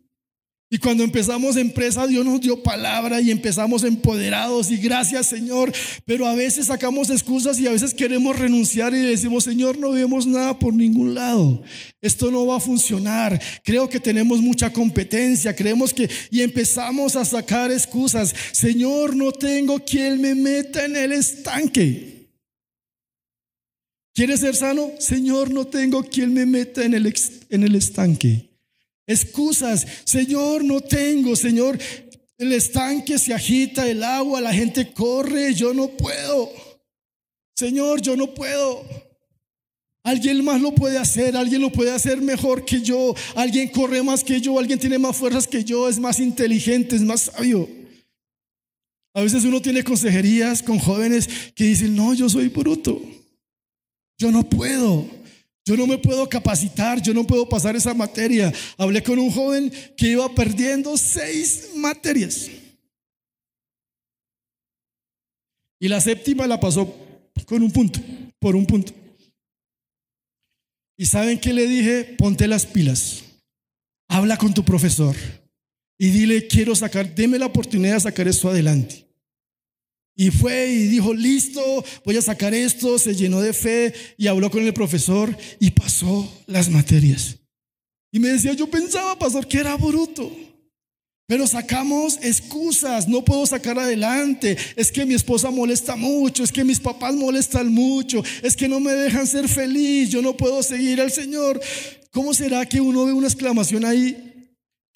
Y 0.69 0.79
cuando 0.79 1.05
empezamos 1.05 1.57
empresa, 1.57 2.09
Dios 2.09 2.27
nos 2.27 2.41
dio 2.41 2.61
palabra 2.61 3.21
y 3.21 3.31
empezamos 3.31 3.85
empoderados 3.85 4.73
y 4.73 4.79
gracias 4.79 5.29
Señor, 5.29 5.73
pero 6.05 6.27
a 6.27 6.35
veces 6.35 6.67
sacamos 6.67 7.09
excusas 7.09 7.61
y 7.61 7.69
a 7.69 7.71
veces 7.71 7.95
queremos 7.95 8.37
renunciar 8.37 8.93
y 8.93 8.99
decimos, 8.99 9.45
Señor, 9.45 9.79
no 9.79 9.91
vemos 9.91 10.27
nada 10.27 10.59
por 10.59 10.75
ningún 10.75 11.15
lado. 11.15 11.63
Esto 12.01 12.33
no 12.33 12.47
va 12.47 12.57
a 12.57 12.61
funcionar. 12.61 13.41
Creo 13.63 13.89
que 13.89 14.01
tenemos 14.01 14.41
mucha 14.41 14.73
competencia, 14.73 15.55
creemos 15.55 15.95
que 15.95 16.11
y 16.33 16.43
empezamos 16.43 17.15
a 17.15 17.25
sacar 17.25 17.71
excusas. 17.71 18.35
Señor, 18.51 19.15
no 19.15 19.31
tengo 19.31 19.79
quien 19.79 20.21
me 20.21 20.35
meta 20.35 20.85
en 20.85 20.97
el 20.97 21.13
estanque. 21.13 22.27
¿Quieres 24.13 24.41
ser 24.41 24.57
sano? 24.57 24.91
Señor, 24.99 25.53
no 25.53 25.67
tengo 25.67 26.03
quien 26.03 26.35
me 26.35 26.45
meta 26.45 26.85
en 26.85 26.95
el, 26.95 27.15
en 27.51 27.63
el 27.63 27.77
estanque. 27.77 28.46
Excusas, 29.07 29.87
Señor, 30.05 30.65
no 30.65 30.81
tengo, 30.81 31.37
Señor, 31.37 31.79
el 32.39 32.53
estanque 32.53 33.19
se 33.19 33.33
agita, 33.33 33.89
el 33.89 34.03
agua, 34.03 34.41
la 34.41 34.53
gente 34.53 34.93
corre, 34.93 35.55
yo 35.55 35.73
no 35.73 35.89
puedo. 35.89 36.51
Señor, 37.55 38.03
yo 38.03 38.17
no 38.17 38.35
puedo. 38.35 38.85
Alguien 40.03 40.45
más 40.45 40.61
lo 40.61 40.73
puede 40.73 40.99
hacer, 40.99 41.37
alguien 41.37 41.61
lo 41.61 41.73
puede 41.73 41.91
hacer 41.91 42.21
mejor 42.21 42.65
que 42.65 42.81
yo, 42.81 43.15
alguien 43.35 43.69
corre 43.69 44.03
más 44.03 44.23
que 44.23 44.41
yo, 44.41 44.59
alguien 44.59 44.79
tiene 44.79 44.99
más 44.99 45.17
fuerzas 45.17 45.49
que 45.49 45.65
yo, 45.65 45.89
es 45.89 45.99
más 45.99 46.21
inteligente, 46.21 46.95
es 46.95 47.03
más 47.03 47.23
sabio. 47.23 47.69
A 49.15 49.23
veces 49.23 49.45
uno 49.45 49.61
tiene 49.63 49.83
consejerías 49.83 50.63
con 50.63 50.79
jóvenes 50.79 51.29
que 51.55 51.65
dicen, 51.65 51.97
no, 51.97 52.13
yo 52.13 52.29
soy 52.29 52.49
bruto, 52.49 53.01
yo 54.19 54.31
no 54.31 54.49
puedo. 54.49 55.07
Yo 55.67 55.77
no 55.77 55.87
me 55.87 55.99
puedo 55.99 56.29
capacitar, 56.29 57.03
yo 57.03 57.13
no 57.13 57.27
puedo 57.27 57.49
pasar 57.49 57.75
esa 57.75 57.93
materia. 57.93 58.53
Hablé 58.79 59.03
con 59.03 59.19
un 59.19 59.33
joven 59.33 59.73
que 59.97 60.11
iba 60.11 60.33
perdiendo 60.33 60.97
seis 60.97 61.71
materias. 61.75 62.49
Y 65.81 65.89
la 65.89 66.01
séptima 66.01 66.47
la 66.47 66.61
pasó 66.61 66.95
con 67.47 67.63
un 67.63 67.73
punto, 67.73 68.01
por 68.39 68.55
un 68.55 68.65
punto. 68.65 68.93
¿Y 70.97 71.05
saben 71.07 71.39
qué 71.39 71.53
le 71.53 71.67
dije? 71.67 72.15
Ponte 72.17 72.47
las 72.47 72.65
pilas. 72.65 73.25
Habla 74.09 74.37
con 74.37 74.55
tu 74.55 74.65
profesor 74.65 75.17
y 75.99 76.11
dile, 76.11 76.47
quiero 76.47 76.75
sacar, 76.75 77.15
deme 77.15 77.39
la 77.39 77.47
oportunidad 77.47 77.95
de 77.95 78.01
sacar 78.01 78.29
esto 78.29 78.49
adelante. 78.49 79.06
Y 80.19 80.31
fue 80.31 80.69
y 80.69 80.87
dijo, 80.87 81.13
listo, 81.13 81.85
voy 82.05 82.17
a 82.17 82.23
sacar 82.23 82.55
esto, 82.55 82.99
se 82.99 83.15
llenó 83.15 83.43
de 83.43 83.53
fe 83.53 83.93
y 84.17 84.27
habló 84.27 84.51
con 84.51 84.65
el 84.65 84.73
profesor 84.73 85.37
y 85.61 85.71
pasó 85.73 86.27
las 86.47 86.71
materias. 86.71 87.37
Y 88.11 88.19
me 88.19 88.29
decía, 88.29 88.55
yo 88.55 88.67
pensaba, 88.67 89.19
pastor, 89.19 89.47
que 89.47 89.59
era 89.59 89.77
bruto. 89.77 90.33
Pero 91.29 91.47
sacamos 91.47 92.19
excusas, 92.23 93.09
no 93.09 93.25
puedo 93.25 93.45
sacar 93.45 93.79
adelante, 93.79 94.57
es 94.77 94.93
que 94.93 95.05
mi 95.05 95.15
esposa 95.15 95.51
molesta 95.51 95.97
mucho, 95.97 96.45
es 96.45 96.53
que 96.53 96.65
mis 96.65 96.81
papás 96.81 97.15
molestan 97.15 97.69
mucho, 97.69 98.23
es 98.43 98.57
que 98.57 98.69
no 98.69 98.79
me 98.79 98.93
dejan 98.93 99.27
ser 99.27 99.49
feliz, 99.49 100.09
yo 100.09 100.23
no 100.23 100.37
puedo 100.37 100.63
seguir 100.63 101.01
al 101.01 101.11
Señor. 101.11 101.61
¿Cómo 102.13 102.33
será 102.33 102.65
que 102.65 102.81
uno 102.81 103.05
ve 103.05 103.13
una 103.13 103.27
exclamación 103.27 103.85
ahí 103.85 104.26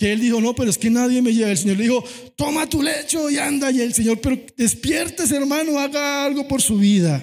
que 0.01 0.15
él 0.15 0.21
dijo, 0.21 0.41
no, 0.41 0.55
pero 0.55 0.71
es 0.71 0.79
que 0.79 0.89
nadie 0.89 1.21
me 1.21 1.35
lleva. 1.35 1.51
El 1.51 1.59
Señor 1.59 1.77
le 1.77 1.83
dijo, 1.83 2.03
toma 2.35 2.67
tu 2.67 2.83
lecho 2.83 3.29
y 3.29 3.37
anda. 3.37 3.71
Y 3.71 3.83
el 3.83 3.93
Señor, 3.93 4.19
pero 4.23 4.41
despiertes 4.57 5.31
hermano, 5.31 5.79
haga 5.79 6.25
algo 6.25 6.49
por 6.49 6.63
su 6.63 6.79
vida. 6.79 7.23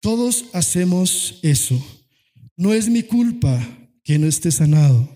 Todos 0.00 0.44
hacemos 0.52 1.38
eso. 1.40 1.82
No 2.58 2.74
es 2.74 2.90
mi 2.90 3.04
culpa 3.04 3.58
que 4.02 4.18
no 4.18 4.26
esté 4.26 4.50
sanado. 4.50 5.08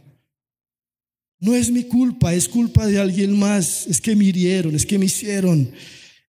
No 1.39 1.55
es 1.55 1.71
mi 1.71 1.85
culpa, 1.85 2.33
es 2.33 2.49
culpa 2.49 2.87
de 2.87 2.99
alguien 2.99 3.39
más. 3.39 3.87
Es 3.87 4.01
que 4.01 4.17
me 4.17 4.25
hirieron, 4.25 4.75
es 4.75 4.87
que 4.87 4.99
me 4.99 5.05
hicieron. 5.05 5.71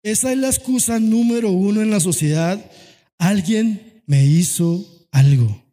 Esa 0.04 0.32
es 0.32 0.38
la 0.38 0.48
excusa 0.48 1.02
número 1.02 1.52
uno 1.52 1.82
en 1.82 1.92
la 1.92 2.00
sociedad. 2.00 2.72
Alguien 3.18 4.04
me 4.06 4.26
hizo 4.26 5.06
algo. 5.12 5.65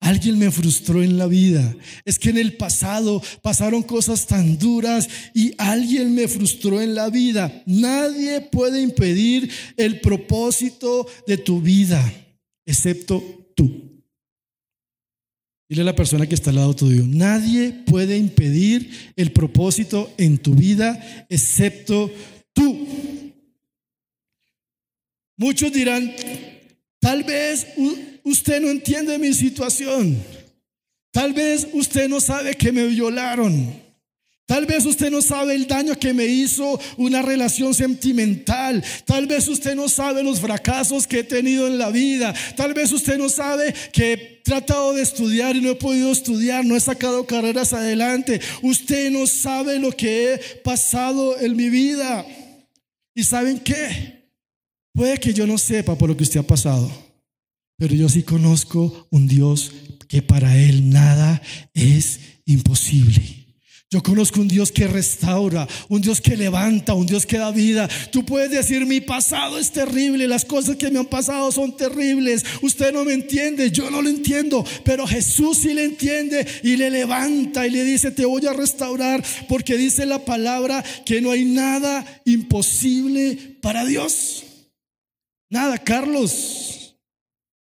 Alguien 0.00 0.38
me 0.38 0.50
frustró 0.50 1.02
en 1.02 1.18
la 1.18 1.26
vida. 1.26 1.76
Es 2.04 2.18
que 2.18 2.30
en 2.30 2.38
el 2.38 2.56
pasado 2.56 3.22
pasaron 3.42 3.82
cosas 3.82 4.26
tan 4.26 4.58
duras 4.58 5.08
y 5.34 5.54
alguien 5.58 6.14
me 6.14 6.28
frustró 6.28 6.80
en 6.80 6.94
la 6.94 7.10
vida. 7.10 7.62
Nadie 7.66 8.40
puede 8.40 8.80
impedir 8.80 9.50
el 9.76 10.00
propósito 10.00 11.06
de 11.26 11.36
tu 11.36 11.60
vida, 11.60 12.12
excepto 12.64 13.22
tú. 13.56 14.02
Dile 15.68 15.82
a 15.82 15.84
la 15.84 15.94
persona 15.94 16.26
que 16.26 16.34
está 16.34 16.48
al 16.50 16.56
lado 16.56 16.74
tuyo, 16.74 17.04
nadie 17.06 17.72
puede 17.84 18.16
impedir 18.16 19.12
el 19.16 19.32
propósito 19.32 20.10
en 20.16 20.38
tu 20.38 20.54
vida, 20.54 21.26
excepto 21.28 22.10
tú. 22.54 22.86
Muchos 25.36 25.70
dirán, 25.70 26.14
tal 27.00 27.22
vez 27.22 27.66
usted 28.24 28.60
no 28.60 28.68
entiende 28.68 29.18
mi 29.18 29.32
situación. 29.32 30.22
Tal 31.10 31.32
vez 31.32 31.66
usted 31.72 32.08
no 32.08 32.20
sabe 32.20 32.54
que 32.54 32.72
me 32.72 32.86
violaron. 32.86 33.88
Tal 34.48 34.64
vez 34.64 34.86
usted 34.86 35.10
no 35.10 35.20
sabe 35.20 35.54
el 35.54 35.66
daño 35.66 35.94
que 35.98 36.14
me 36.14 36.24
hizo 36.24 36.80
una 36.96 37.20
relación 37.20 37.74
sentimental. 37.74 38.82
Tal 39.04 39.26
vez 39.26 39.46
usted 39.46 39.74
no 39.74 39.90
sabe 39.90 40.22
los 40.22 40.40
fracasos 40.40 41.06
que 41.06 41.18
he 41.18 41.24
tenido 41.24 41.66
en 41.66 41.76
la 41.76 41.90
vida. 41.90 42.34
Tal 42.56 42.72
vez 42.72 42.90
usted 42.92 43.18
no 43.18 43.28
sabe 43.28 43.74
que 43.92 44.12
he 44.12 44.16
tratado 44.42 44.94
de 44.94 45.02
estudiar 45.02 45.54
y 45.54 45.60
no 45.60 45.72
he 45.72 45.74
podido 45.74 46.10
estudiar, 46.10 46.64
no 46.64 46.76
he 46.76 46.80
sacado 46.80 47.26
carreras 47.26 47.74
adelante. 47.74 48.40
Usted 48.62 49.10
no 49.10 49.26
sabe 49.26 49.78
lo 49.78 49.92
que 49.92 50.32
he 50.32 50.38
pasado 50.64 51.38
en 51.38 51.54
mi 51.54 51.68
vida. 51.68 52.24
¿Y 53.14 53.24
saben 53.24 53.58
qué? 53.58 54.30
Puede 54.94 55.18
que 55.18 55.34
yo 55.34 55.46
no 55.46 55.58
sepa 55.58 55.94
por 55.94 56.08
lo 56.08 56.16
que 56.16 56.22
usted 56.22 56.40
ha 56.40 56.42
pasado, 56.42 56.90
pero 57.78 57.94
yo 57.94 58.08
sí 58.08 58.24
conozco 58.24 59.06
un 59.10 59.28
Dios 59.28 59.72
que 60.08 60.20
para 60.20 60.58
él 60.60 60.90
nada 60.90 61.40
es 61.74 62.20
imposible. 62.44 63.38
Yo 63.90 64.02
conozco 64.02 64.42
un 64.42 64.48
Dios 64.48 64.70
que 64.70 64.86
restaura, 64.86 65.66
un 65.88 66.02
Dios 66.02 66.20
que 66.20 66.36
levanta, 66.36 66.92
un 66.92 67.06
Dios 67.06 67.24
que 67.24 67.38
da 67.38 67.50
vida. 67.50 67.88
Tú 68.12 68.22
puedes 68.22 68.50
decir, 68.50 68.84
mi 68.84 69.00
pasado 69.00 69.58
es 69.58 69.72
terrible, 69.72 70.28
las 70.28 70.44
cosas 70.44 70.76
que 70.76 70.90
me 70.90 70.98
han 70.98 71.06
pasado 71.06 71.50
son 71.52 71.74
terribles. 71.74 72.44
Usted 72.60 72.92
no 72.92 73.06
me 73.06 73.14
entiende, 73.14 73.70
yo 73.70 73.90
no 73.90 74.02
lo 74.02 74.10
entiendo, 74.10 74.62
pero 74.84 75.06
Jesús 75.06 75.58
sí 75.58 75.72
le 75.72 75.84
entiende 75.84 76.46
y 76.62 76.76
le 76.76 76.90
levanta 76.90 77.66
y 77.66 77.70
le 77.70 77.82
dice, 77.82 78.10
te 78.10 78.26
voy 78.26 78.44
a 78.44 78.52
restaurar, 78.52 79.24
porque 79.48 79.78
dice 79.78 80.04
la 80.04 80.22
palabra 80.22 80.84
que 81.06 81.22
no 81.22 81.30
hay 81.30 81.46
nada 81.46 82.04
imposible 82.26 83.56
para 83.62 83.86
Dios. 83.86 84.44
Nada, 85.48 85.78
Carlos, 85.78 86.87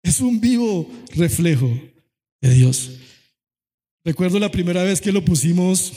es 0.10 0.22
un 0.22 0.40
vivo 0.40 0.90
reflejo 1.16 1.70
de 2.42 2.54
Dios. 2.54 2.92
Recuerdo 4.04 4.40
la 4.40 4.52
primera 4.52 4.84
vez 4.84 5.02
que 5.02 5.12
lo 5.12 5.24
pusimos 5.24 5.94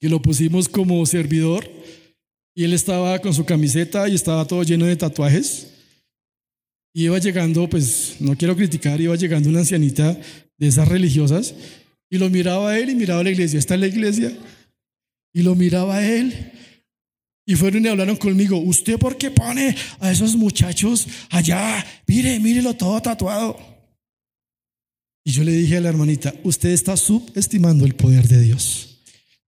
y 0.00 0.08
lo 0.08 0.22
pusimos 0.22 0.68
como 0.68 1.04
servidor 1.06 1.68
y 2.54 2.64
él 2.64 2.72
estaba 2.72 3.18
con 3.18 3.34
su 3.34 3.44
camiseta 3.44 4.08
y 4.08 4.14
estaba 4.14 4.46
todo 4.46 4.62
lleno 4.62 4.86
de 4.86 4.96
tatuajes. 4.96 5.68
Y 6.92 7.04
iba 7.04 7.18
llegando, 7.18 7.68
pues 7.68 8.16
no 8.20 8.36
quiero 8.36 8.56
criticar, 8.56 9.00
iba 9.00 9.14
llegando 9.16 9.48
una 9.48 9.60
ancianita 9.60 10.18
de 10.56 10.68
esas 10.68 10.88
religiosas 10.88 11.54
y 12.10 12.18
lo 12.18 12.28
miraba 12.28 12.70
a 12.70 12.78
él 12.78 12.90
y 12.90 12.94
miraba 12.94 13.20
a 13.20 13.24
la 13.24 13.30
iglesia. 13.30 13.58
¿Está 13.58 13.74
en 13.74 13.80
la 13.80 13.86
iglesia? 13.86 14.36
Y 15.32 15.42
lo 15.42 15.54
miraba 15.54 15.96
a 15.96 16.08
él. 16.08 16.52
Y 17.50 17.56
fueron 17.56 17.84
y 17.84 17.88
hablaron 17.88 18.14
conmigo. 18.14 18.58
¿Usted 18.58 18.96
por 18.96 19.18
qué 19.18 19.32
pone 19.32 19.74
a 19.98 20.12
esos 20.12 20.36
muchachos 20.36 21.08
allá? 21.30 21.84
Mire, 22.06 22.38
mírelo 22.38 22.74
todo 22.74 23.02
tatuado. 23.02 23.58
Y 25.24 25.32
yo 25.32 25.42
le 25.42 25.50
dije 25.50 25.78
a 25.78 25.80
la 25.80 25.88
hermanita, 25.88 26.32
usted 26.44 26.68
está 26.68 26.96
subestimando 26.96 27.84
el 27.84 27.96
poder 27.96 28.28
de 28.28 28.40
Dios. 28.40 29.00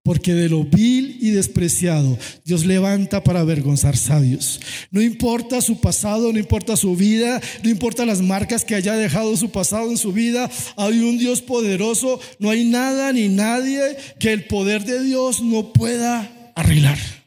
Porque 0.03 0.35
de 0.35 0.49
lo 0.49 0.65
vil 0.65 1.17
y 1.21 1.31
despreciado 1.31 2.19
Dios 2.45 2.67
levanta 2.67 3.23
para 3.23 3.39
avergonzar 3.39 3.97
sabios. 3.97 4.61
No 4.91 5.01
importa 5.01 5.61
su 5.61 5.81
pasado, 5.81 6.33
no 6.33 6.41
importa 6.41 6.77
su 6.77 6.97
vida, 6.97 7.41
no 7.63 7.71
importa 7.71 8.05
las 8.05 8.21
marcas 8.21 8.65
que 8.65 8.75
haya 8.75 8.97
dejado 8.97 9.37
su 9.37 9.53
pasado 9.53 9.89
en 9.89 9.97
su 9.97 10.13
vida, 10.13 10.51
hay 10.77 10.99
un 10.99 11.19
Dios 11.19 11.41
poderoso, 11.41 12.19
no 12.41 12.51
hay 12.51 12.65
nada 12.65 13.13
ni 13.13 13.29
nadie 13.29 13.97
que 14.19 14.33
el 14.33 14.47
poder 14.47 14.85
de 14.85 15.05
Dios 15.05 15.41
no 15.41 15.73
pueda 15.73 16.53
arreglar. 16.57 17.22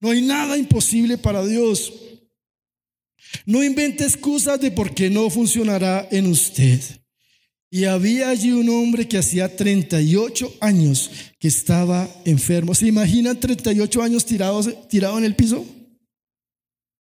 No 0.00 0.10
hay 0.10 0.22
nada 0.22 0.56
imposible 0.56 1.18
para 1.18 1.44
Dios. 1.44 1.92
No 3.44 3.62
invente 3.62 4.04
excusas 4.04 4.60
de 4.60 4.70
por 4.70 4.94
qué 4.94 5.10
no 5.10 5.28
funcionará 5.30 6.06
en 6.10 6.26
usted. 6.26 6.80
Y 7.70 7.84
había 7.84 8.30
allí 8.30 8.52
un 8.52 8.68
hombre 8.68 9.08
que 9.08 9.18
hacía 9.18 9.54
38 9.54 10.54
años 10.60 11.10
que 11.38 11.48
estaba 11.48 12.08
enfermo. 12.24 12.74
¿Se 12.74 12.86
imaginan 12.86 13.38
38 13.38 14.02
años 14.02 14.24
tirado 14.24 15.18
en 15.18 15.24
el 15.24 15.34
piso? 15.34 15.64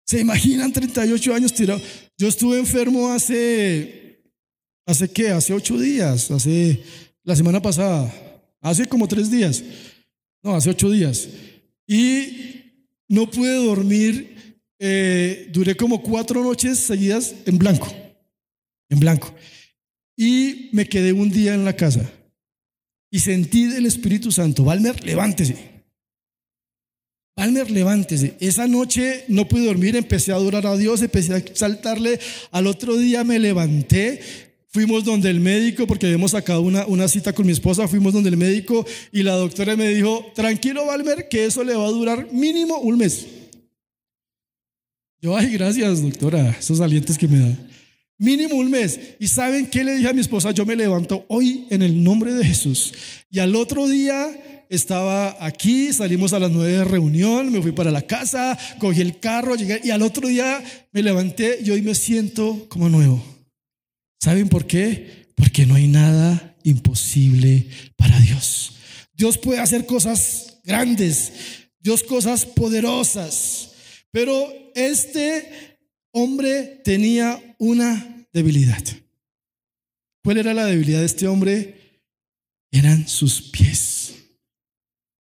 ¿Se 0.06 0.20
imaginan 0.20 0.72
38 0.72 1.34
años 1.34 1.52
tirados? 1.52 1.82
Yo 2.18 2.28
estuve 2.28 2.58
enfermo 2.58 3.10
hace, 3.10 4.22
¿hace 4.86 5.08
qué? 5.08 5.30
Hace 5.30 5.52
ocho 5.52 5.78
días, 5.78 6.30
hace 6.30 6.82
la 7.22 7.34
semana 7.34 7.60
pasada, 7.60 8.12
hace 8.60 8.86
como 8.86 9.08
tres 9.08 9.30
días, 9.30 9.62
no, 10.42 10.54
hace 10.54 10.70
ocho 10.70 10.90
días. 10.90 11.28
Y 11.86 12.63
no 13.08 13.30
pude 13.30 13.54
dormir, 13.56 14.60
eh, 14.78 15.48
duré 15.52 15.76
como 15.76 16.02
cuatro 16.02 16.42
noches 16.42 16.78
seguidas 16.78 17.34
en 17.46 17.58
blanco, 17.58 17.92
en 18.88 19.00
blanco. 19.00 19.34
Y 20.16 20.68
me 20.72 20.88
quedé 20.88 21.12
un 21.12 21.30
día 21.30 21.54
en 21.54 21.64
la 21.64 21.74
casa 21.74 22.10
y 23.10 23.20
sentí 23.20 23.66
del 23.66 23.86
Espíritu 23.86 24.32
Santo, 24.32 24.64
Valmer, 24.64 25.04
levántese. 25.04 25.56
Valmer, 27.36 27.70
levántese. 27.70 28.36
Esa 28.40 28.66
noche 28.66 29.24
no 29.28 29.46
pude 29.46 29.66
dormir, 29.66 29.96
empecé 29.96 30.32
a 30.32 30.36
adorar 30.36 30.66
a 30.66 30.76
Dios, 30.76 31.02
empecé 31.02 31.34
a 31.34 31.44
saltarle. 31.54 32.18
Al 32.52 32.66
otro 32.66 32.96
día 32.96 33.24
me 33.24 33.38
levanté, 33.38 34.20
fuimos 34.74 35.04
donde 35.04 35.30
el 35.30 35.38
médico, 35.38 35.86
porque 35.86 36.06
habíamos 36.06 36.32
sacado 36.32 36.60
una, 36.60 36.84
una 36.86 37.06
cita 37.06 37.32
con 37.32 37.46
mi 37.46 37.52
esposa, 37.52 37.86
fuimos 37.86 38.12
donde 38.12 38.28
el 38.28 38.36
médico 38.36 38.84
y 39.12 39.22
la 39.22 39.36
doctora 39.36 39.76
me 39.76 39.88
dijo, 39.90 40.32
tranquilo 40.34 40.84
Valmer, 40.84 41.28
que 41.28 41.44
eso 41.44 41.62
le 41.62 41.76
va 41.76 41.86
a 41.86 41.90
durar 41.90 42.26
mínimo 42.32 42.78
un 42.78 42.98
mes. 42.98 43.24
Yo, 45.22 45.36
ay, 45.36 45.52
gracias 45.52 46.02
doctora, 46.02 46.56
esos 46.58 46.80
alientos 46.80 47.16
que 47.16 47.28
me 47.28 47.38
da. 47.38 47.56
Mínimo 48.18 48.56
un 48.56 48.68
mes. 48.68 48.98
¿Y 49.20 49.28
saben 49.28 49.66
qué 49.66 49.84
le 49.84 49.94
dije 49.94 50.08
a 50.08 50.12
mi 50.12 50.20
esposa? 50.20 50.50
Yo 50.50 50.66
me 50.66 50.74
levanto 50.74 51.24
hoy 51.28 51.66
en 51.70 51.82
el 51.82 52.02
nombre 52.02 52.34
de 52.34 52.44
Jesús. 52.44 52.92
Y 53.30 53.38
al 53.38 53.54
otro 53.54 53.86
día 53.86 54.64
estaba 54.68 55.36
aquí, 55.38 55.92
salimos 55.92 56.32
a 56.32 56.40
las 56.40 56.50
nueve 56.50 56.72
de 56.72 56.84
reunión, 56.84 57.52
me 57.52 57.62
fui 57.62 57.70
para 57.70 57.92
la 57.92 58.02
casa, 58.02 58.58
cogí 58.80 59.02
el 59.02 59.20
carro, 59.20 59.54
llegué 59.54 59.80
y 59.84 59.90
al 59.90 60.02
otro 60.02 60.26
día 60.26 60.60
me 60.90 61.04
levanté 61.04 61.60
y 61.64 61.70
hoy 61.70 61.80
me 61.80 61.94
siento 61.94 62.66
como 62.68 62.88
nuevo. 62.88 63.33
¿Saben 64.24 64.48
por 64.48 64.66
qué? 64.66 65.26
Porque 65.34 65.66
no 65.66 65.74
hay 65.74 65.86
nada 65.86 66.56
imposible 66.62 67.68
para 67.94 68.18
Dios. 68.20 68.72
Dios 69.12 69.36
puede 69.36 69.60
hacer 69.60 69.84
cosas 69.84 70.60
grandes, 70.64 71.30
Dios 71.78 72.02
cosas 72.02 72.46
poderosas, 72.46 73.72
pero 74.10 74.50
este 74.74 75.76
hombre 76.10 76.80
tenía 76.82 77.38
una 77.58 78.26
debilidad. 78.32 78.82
¿Cuál 80.22 80.38
era 80.38 80.54
la 80.54 80.64
debilidad 80.64 81.00
de 81.00 81.06
este 81.06 81.28
hombre? 81.28 82.00
Eran 82.72 83.06
sus 83.06 83.42
pies. 83.42 84.14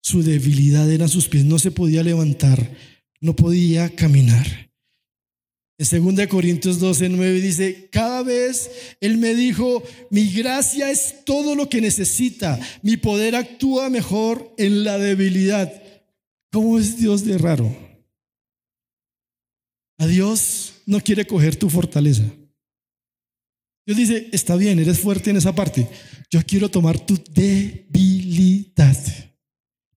Su 0.04 0.24
debilidad 0.24 0.92
eran 0.92 1.08
sus 1.08 1.30
pies. 1.30 1.46
No 1.46 1.58
se 1.58 1.72
podía 1.72 2.04
levantar, 2.04 2.76
no 3.22 3.34
podía 3.34 3.96
caminar. 3.96 4.69
En 5.80 6.16
2 6.16 6.28
Corintios 6.28 6.78
12, 6.80 7.08
9 7.08 7.40
dice, 7.40 7.88
cada 7.90 8.22
vez 8.22 8.70
Él 9.00 9.18
me 9.18 9.34
dijo, 9.34 9.82
mi 10.12 10.30
gracia 10.30 10.92
es 10.92 11.24
todo 11.24 11.56
lo 11.56 11.70
que 11.70 11.80
necesita, 11.80 12.60
mi 12.82 12.98
poder 12.98 13.38
actúa 13.38 13.90
mejor 13.90 14.54
en 14.58 14.84
la 14.84 14.98
debilidad. 14.98 15.72
¿Cómo 16.52 16.78
es 16.78 16.98
Dios 16.98 17.24
de 17.24 17.38
raro? 17.38 17.74
A 20.00 20.06
Dios 20.06 20.74
no 20.86 21.00
quiere 21.00 21.26
coger 21.26 21.56
tu 21.56 21.70
fortaleza. 21.70 22.26
Dios 23.86 23.98
dice, 23.98 24.28
está 24.34 24.58
bien, 24.58 24.80
eres 24.80 25.00
fuerte 25.00 25.30
en 25.30 25.38
esa 25.38 25.56
parte. 25.56 25.88
Yo 26.30 26.42
quiero 26.46 26.70
tomar 26.70 27.00
tu 27.00 27.18
debilidad. 27.32 28.98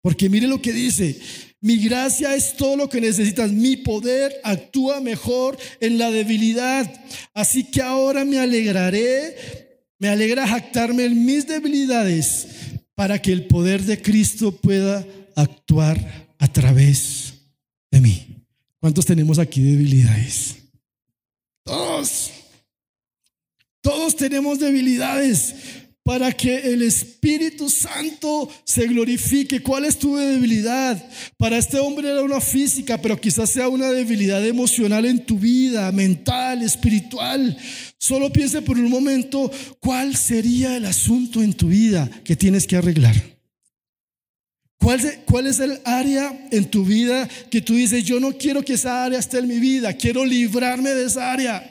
Porque 0.01 0.29
mire 0.29 0.47
lo 0.47 0.61
que 0.61 0.73
dice, 0.73 1.19
mi 1.61 1.77
gracia 1.77 2.35
es 2.35 2.55
todo 2.57 2.75
lo 2.75 2.89
que 2.89 2.99
necesitas, 2.99 3.51
mi 3.51 3.77
poder 3.77 4.33
actúa 4.43 4.99
mejor 4.99 5.57
en 5.79 5.99
la 5.99 6.09
debilidad. 6.09 6.91
Así 7.35 7.65
que 7.65 7.83
ahora 7.83 8.25
me 8.25 8.39
alegraré, 8.39 9.87
me 9.99 10.09
alegra 10.09 10.47
jactarme 10.47 11.05
en 11.05 11.23
mis 11.23 11.47
debilidades 11.47 12.47
para 12.95 13.21
que 13.21 13.31
el 13.31 13.45
poder 13.45 13.83
de 13.83 14.01
Cristo 14.01 14.51
pueda 14.51 15.05
actuar 15.35 16.33
a 16.39 16.47
través 16.51 17.33
de 17.91 18.01
mí. 18.01 18.43
¿Cuántos 18.79 19.05
tenemos 19.05 19.37
aquí 19.37 19.61
debilidades? 19.61 20.57
Todos. 21.63 22.31
Todos 23.81 24.15
tenemos 24.15 24.59
debilidades 24.59 25.55
para 26.03 26.31
que 26.31 26.73
el 26.73 26.81
Espíritu 26.81 27.69
Santo 27.69 28.49
se 28.63 28.87
glorifique. 28.87 29.61
¿Cuál 29.61 29.85
es 29.85 29.99
tu 29.99 30.15
debilidad? 30.15 31.03
Para 31.37 31.57
este 31.57 31.79
hombre 31.79 32.09
era 32.09 32.23
una 32.23 32.41
física, 32.41 32.99
pero 32.99 33.19
quizás 33.19 33.51
sea 33.51 33.69
una 33.69 33.91
debilidad 33.91 34.45
emocional 34.45 35.05
en 35.05 35.25
tu 35.25 35.37
vida, 35.37 35.91
mental, 35.91 36.63
espiritual. 36.63 37.55
Solo 37.99 38.31
piense 38.31 38.61
por 38.63 38.79
un 38.79 38.89
momento 38.89 39.51
cuál 39.79 40.15
sería 40.15 40.75
el 40.75 40.85
asunto 40.85 41.43
en 41.43 41.53
tu 41.53 41.67
vida 41.67 42.09
que 42.23 42.35
tienes 42.35 42.65
que 42.65 42.77
arreglar. 42.77 43.15
¿Cuál, 44.79 44.99
¿Cuál 45.25 45.45
es 45.45 45.59
el 45.59 45.79
área 45.85 46.47
en 46.49 46.65
tu 46.65 46.83
vida 46.83 47.29
que 47.51 47.61
tú 47.61 47.75
dices, 47.75 48.03
yo 48.03 48.19
no 48.19 48.35
quiero 48.35 48.63
que 48.63 48.73
esa 48.73 49.05
área 49.05 49.19
esté 49.19 49.37
en 49.37 49.47
mi 49.47 49.59
vida, 49.59 49.93
quiero 49.93 50.25
librarme 50.25 50.89
de 50.89 51.05
esa 51.05 51.31
área? 51.31 51.70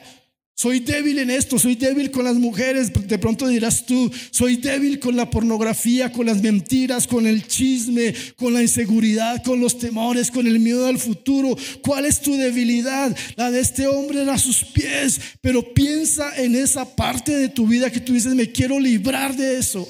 Soy 0.61 0.79
débil 0.79 1.17
en 1.17 1.31
esto, 1.31 1.57
soy 1.57 1.73
débil 1.73 2.11
con 2.11 2.23
las 2.23 2.35
mujeres, 2.35 2.91
de 2.93 3.17
pronto 3.17 3.47
dirás 3.47 3.83
tú, 3.87 4.11
soy 4.29 4.57
débil 4.57 4.99
con 4.99 5.15
la 5.15 5.27
pornografía, 5.27 6.11
con 6.11 6.27
las 6.27 6.39
mentiras, 6.43 7.07
con 7.07 7.25
el 7.25 7.47
chisme, 7.47 8.13
con 8.35 8.53
la 8.53 8.61
inseguridad, 8.61 9.41
con 9.43 9.59
los 9.59 9.79
temores, 9.79 10.29
con 10.29 10.45
el 10.45 10.59
miedo 10.59 10.85
al 10.85 10.99
futuro. 10.99 11.57
¿Cuál 11.81 12.05
es 12.05 12.21
tu 12.21 12.35
debilidad? 12.35 13.17
La 13.37 13.49
de 13.49 13.59
este 13.59 13.87
hombre 13.87 14.21
era 14.21 14.37
sus 14.37 14.63
pies, 14.65 15.19
pero 15.41 15.73
piensa 15.73 16.39
en 16.39 16.53
esa 16.53 16.95
parte 16.95 17.35
de 17.35 17.49
tu 17.49 17.65
vida 17.65 17.89
que 17.89 17.99
tú 17.99 18.13
dices, 18.13 18.35
me 18.35 18.51
quiero 18.51 18.79
librar 18.79 19.35
de 19.35 19.57
eso. 19.57 19.89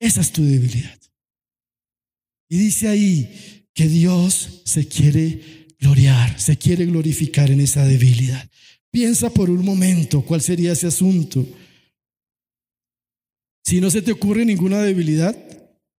Esa 0.00 0.22
es 0.22 0.32
tu 0.32 0.44
debilidad. 0.44 0.98
Y 2.48 2.58
dice 2.58 2.88
ahí 2.88 3.68
que 3.72 3.86
Dios 3.86 4.62
se 4.64 4.88
quiere 4.88 5.68
gloriar, 5.78 6.36
se 6.40 6.56
quiere 6.56 6.84
glorificar 6.84 7.52
en 7.52 7.60
esa 7.60 7.84
debilidad. 7.86 8.50
Piensa 8.96 9.28
por 9.28 9.50
un 9.50 9.62
momento 9.62 10.22
cuál 10.22 10.40
sería 10.40 10.72
ese 10.72 10.86
asunto. 10.86 11.46
Si 13.62 13.78
no 13.78 13.90
se 13.90 14.00
te 14.00 14.10
ocurre 14.10 14.42
ninguna 14.46 14.80
debilidad, 14.80 15.36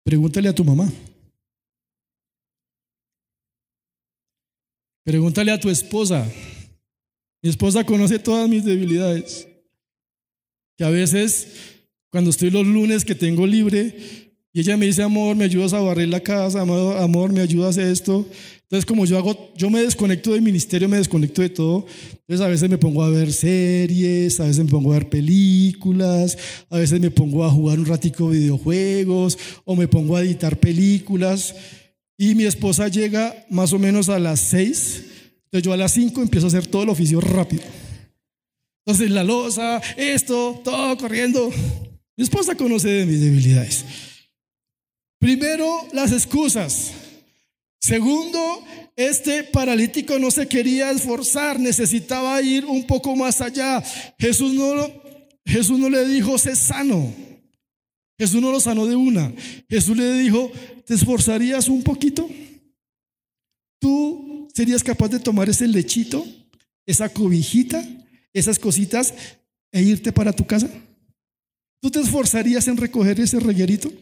pregúntale 0.02 0.48
a 0.48 0.54
tu 0.54 0.64
mamá. 0.64 0.90
Pregúntale 5.04 5.52
a 5.52 5.60
tu 5.60 5.68
esposa. 5.68 6.26
Mi 7.42 7.50
esposa 7.50 7.84
conoce 7.84 8.18
todas 8.18 8.48
mis 8.48 8.64
debilidades. 8.64 9.46
Que 10.78 10.84
a 10.84 10.88
veces, 10.88 11.48
cuando 12.10 12.30
estoy 12.30 12.50
los 12.50 12.66
lunes 12.66 13.04
que 13.04 13.14
tengo 13.14 13.46
libre, 13.46 13.94
y 14.54 14.60
ella 14.60 14.78
me 14.78 14.86
dice, 14.86 15.02
amor, 15.02 15.36
me 15.36 15.44
ayudas 15.44 15.74
a 15.74 15.80
barrer 15.80 16.08
la 16.08 16.20
casa, 16.20 16.62
amor, 16.62 17.30
me 17.30 17.42
ayudas 17.42 17.76
a 17.76 17.90
esto. 17.90 18.26
Entonces, 18.68 18.84
como 18.84 19.06
yo 19.06 19.16
hago, 19.16 19.52
yo 19.56 19.70
me 19.70 19.80
desconecto 19.80 20.32
del 20.32 20.42
ministerio, 20.42 20.88
me 20.88 20.96
desconecto 20.96 21.40
de 21.40 21.50
todo. 21.50 21.86
Entonces, 22.10 22.44
a 22.44 22.48
veces 22.48 22.68
me 22.68 22.78
pongo 22.78 23.04
a 23.04 23.10
ver 23.10 23.32
series, 23.32 24.40
a 24.40 24.46
veces 24.46 24.64
me 24.64 24.70
pongo 24.70 24.90
a 24.90 24.98
ver 24.98 25.08
películas, 25.08 26.36
a 26.68 26.78
veces 26.78 27.00
me 27.00 27.12
pongo 27.12 27.44
a 27.44 27.50
jugar 27.50 27.78
un 27.78 27.86
ratico 27.86 28.28
videojuegos 28.28 29.38
o 29.64 29.76
me 29.76 29.86
pongo 29.86 30.16
a 30.16 30.22
editar 30.22 30.58
películas. 30.58 31.54
Y 32.18 32.34
mi 32.34 32.42
esposa 32.42 32.88
llega 32.88 33.46
más 33.50 33.72
o 33.72 33.78
menos 33.78 34.08
a 34.08 34.18
las 34.18 34.40
seis. 34.40 35.04
Entonces, 35.44 35.62
yo 35.62 35.72
a 35.72 35.76
las 35.76 35.92
cinco 35.92 36.20
empiezo 36.20 36.46
a 36.46 36.48
hacer 36.48 36.66
todo 36.66 36.82
el 36.82 36.88
oficio 36.88 37.20
rápido. 37.20 37.62
Entonces, 38.84 39.12
la 39.12 39.22
losa, 39.22 39.80
esto, 39.96 40.60
todo 40.64 40.96
corriendo. 40.96 41.52
Mi 42.16 42.24
esposa 42.24 42.56
conoce 42.56 42.88
de 42.88 43.06
mis 43.06 43.20
debilidades. 43.20 43.84
Primero, 45.20 45.86
las 45.92 46.10
excusas. 46.10 47.05
Segundo, 47.80 48.64
este 48.96 49.44
paralítico 49.44 50.18
no 50.18 50.30
se 50.30 50.48
quería 50.48 50.90
esforzar, 50.90 51.60
necesitaba 51.60 52.40
ir 52.42 52.64
un 52.64 52.86
poco 52.86 53.14
más 53.14 53.40
allá. 53.40 53.82
Jesús 54.18 54.52
no, 54.54 54.90
Jesús 55.44 55.78
no 55.78 55.88
le 55.88 56.04
dijo, 56.06 56.38
sé 56.38 56.56
sano. 56.56 57.14
Jesús 58.18 58.40
no 58.40 58.50
lo 58.50 58.60
sanó 58.60 58.86
de 58.86 58.96
una. 58.96 59.32
Jesús 59.68 59.96
le 59.96 60.14
dijo, 60.14 60.50
¿te 60.86 60.94
esforzarías 60.94 61.68
un 61.68 61.82
poquito? 61.82 62.28
¿Tú 63.78 64.48
serías 64.54 64.82
capaz 64.82 65.08
de 65.08 65.20
tomar 65.20 65.50
ese 65.50 65.68
lechito, 65.68 66.26
esa 66.86 67.10
cobijita, 67.10 67.86
esas 68.32 68.58
cositas 68.58 69.12
e 69.70 69.82
irte 69.82 70.12
para 70.12 70.32
tu 70.32 70.46
casa? 70.46 70.68
¿Tú 71.80 71.90
te 71.90 72.00
esforzarías 72.00 72.66
en 72.68 72.78
recoger 72.78 73.20
ese 73.20 73.38
reguerito? 73.38 73.92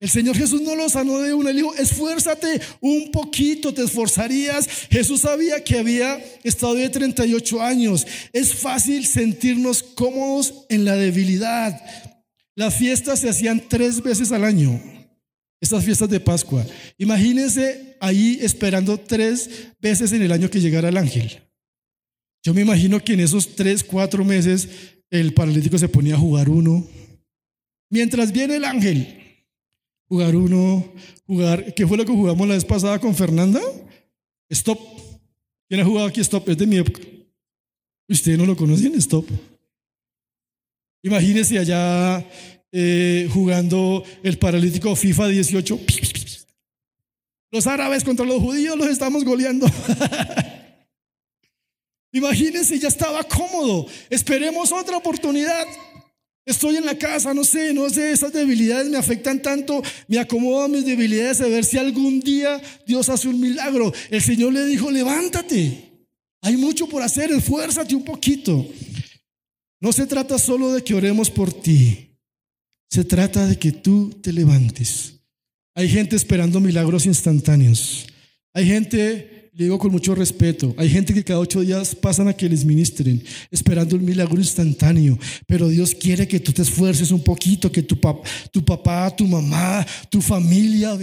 El 0.00 0.08
Señor 0.08 0.34
Jesús 0.34 0.62
no 0.62 0.74
lo 0.74 0.88
sanó 0.88 1.18
de 1.18 1.34
una, 1.34 1.52
le 1.52 1.60
dijo, 1.60 1.74
esfuérzate 1.74 2.58
un 2.80 3.10
poquito, 3.10 3.74
te 3.74 3.84
esforzarías. 3.84 4.66
Jesús 4.90 5.20
sabía 5.20 5.62
que 5.62 5.78
había 5.78 6.18
estado 6.42 6.74
de 6.74 6.88
38 6.88 7.60
años. 7.60 8.06
Es 8.32 8.54
fácil 8.54 9.04
sentirnos 9.04 9.82
cómodos 9.82 10.64
en 10.70 10.86
la 10.86 10.96
debilidad. 10.96 11.78
Las 12.56 12.76
fiestas 12.76 13.20
se 13.20 13.28
hacían 13.28 13.62
tres 13.68 14.02
veces 14.02 14.32
al 14.32 14.44
año, 14.44 14.80
estas 15.60 15.84
fiestas 15.84 16.08
de 16.08 16.18
Pascua. 16.18 16.64
Imagínense 16.96 17.96
ahí 18.00 18.38
esperando 18.40 18.98
tres 18.98 19.50
veces 19.82 20.12
en 20.12 20.22
el 20.22 20.32
año 20.32 20.48
que 20.48 20.60
llegara 20.60 20.88
el 20.88 20.96
ángel. 20.96 21.42
Yo 22.42 22.54
me 22.54 22.62
imagino 22.62 23.04
que 23.04 23.12
en 23.12 23.20
esos 23.20 23.54
tres, 23.54 23.84
cuatro 23.84 24.24
meses 24.24 24.66
el 25.10 25.34
paralítico 25.34 25.76
se 25.76 25.88
ponía 25.88 26.14
a 26.14 26.18
jugar 26.18 26.48
uno. 26.48 26.86
Mientras 27.90 28.32
viene 28.32 28.56
el 28.56 28.64
ángel, 28.64 29.29
jugar 30.10 30.34
uno, 30.34 30.92
jugar, 31.24 31.72
¿qué 31.72 31.86
fue 31.86 31.96
lo 31.96 32.04
que 32.04 32.10
jugamos 32.10 32.48
la 32.48 32.54
vez 32.54 32.64
pasada 32.64 32.98
con 32.98 33.14
Fernanda? 33.14 33.60
Stop. 34.48 34.80
¿Quién 35.68 35.80
ha 35.80 35.84
jugado 35.84 36.08
aquí 36.08 36.20
Stop? 36.20 36.48
Es 36.48 36.58
de 36.58 36.66
mi 36.66 36.78
época. 36.78 37.00
Ustedes 38.08 38.36
no 38.36 38.44
lo 38.44 38.56
conocen, 38.56 38.92
Stop. 38.96 39.24
Imagínense 41.04 41.60
allá 41.60 42.26
eh, 42.72 43.28
jugando 43.32 44.02
el 44.24 44.36
paralítico 44.36 44.96
FIFA 44.96 45.28
18. 45.28 45.80
Los 47.52 47.68
árabes 47.68 48.02
contra 48.02 48.26
los 48.26 48.42
judíos 48.42 48.76
los 48.76 48.88
estamos 48.88 49.24
goleando. 49.24 49.68
Imagínense, 52.12 52.76
ya 52.80 52.88
estaba 52.88 53.22
cómodo. 53.22 53.86
Esperemos 54.10 54.72
otra 54.72 54.96
oportunidad. 54.96 55.66
Estoy 56.50 56.76
en 56.76 56.84
la 56.84 56.98
casa, 56.98 57.32
no 57.32 57.44
sé, 57.44 57.72
no 57.72 57.88
sé, 57.88 58.10
esas 58.10 58.32
debilidades 58.32 58.90
me 58.90 58.98
afectan 58.98 59.40
tanto, 59.40 59.82
me 60.08 60.18
acomodo 60.18 60.64
a 60.64 60.68
mis 60.68 60.84
debilidades 60.84 61.40
a 61.40 61.46
ver 61.46 61.64
si 61.64 61.78
algún 61.78 62.18
día 62.18 62.60
Dios 62.84 63.08
hace 63.08 63.28
un 63.28 63.40
milagro. 63.40 63.92
El 64.10 64.20
Señor 64.20 64.52
le 64.52 64.64
dijo, 64.64 64.90
levántate, 64.90 66.06
hay 66.42 66.56
mucho 66.56 66.88
por 66.88 67.02
hacer, 67.02 67.30
esfuérzate 67.30 67.94
un 67.94 68.04
poquito. 68.04 68.66
No 69.80 69.92
se 69.92 70.06
trata 70.06 70.40
solo 70.40 70.72
de 70.72 70.82
que 70.82 70.94
oremos 70.94 71.30
por 71.30 71.52
ti, 71.52 72.16
se 72.90 73.04
trata 73.04 73.46
de 73.46 73.56
que 73.56 73.70
tú 73.70 74.10
te 74.20 74.32
levantes. 74.32 75.20
Hay 75.76 75.88
gente 75.88 76.16
esperando 76.16 76.58
milagros 76.58 77.06
instantáneos. 77.06 78.08
Hay 78.52 78.66
gente 78.66 79.39
digo 79.52 79.78
con 79.78 79.92
mucho 79.92 80.14
respeto, 80.14 80.74
hay 80.76 80.88
gente 80.88 81.12
que 81.12 81.24
cada 81.24 81.40
ocho 81.40 81.60
días 81.60 81.94
pasan 81.94 82.28
a 82.28 82.32
que 82.32 82.48
les 82.48 82.64
ministren, 82.64 83.22
esperando 83.50 83.96
un 83.96 84.04
milagro 84.04 84.38
instantáneo, 84.38 85.18
pero 85.46 85.68
Dios 85.68 85.94
quiere 85.94 86.28
que 86.28 86.40
tú 86.40 86.52
te 86.52 86.62
esfuerces 86.62 87.10
un 87.10 87.22
poquito, 87.22 87.70
que 87.70 87.82
tu, 87.82 87.98
tu 88.52 88.64
papá, 88.64 89.14
tu 89.14 89.26
mamá, 89.26 89.86
tu 90.08 90.20
familia 90.20 90.96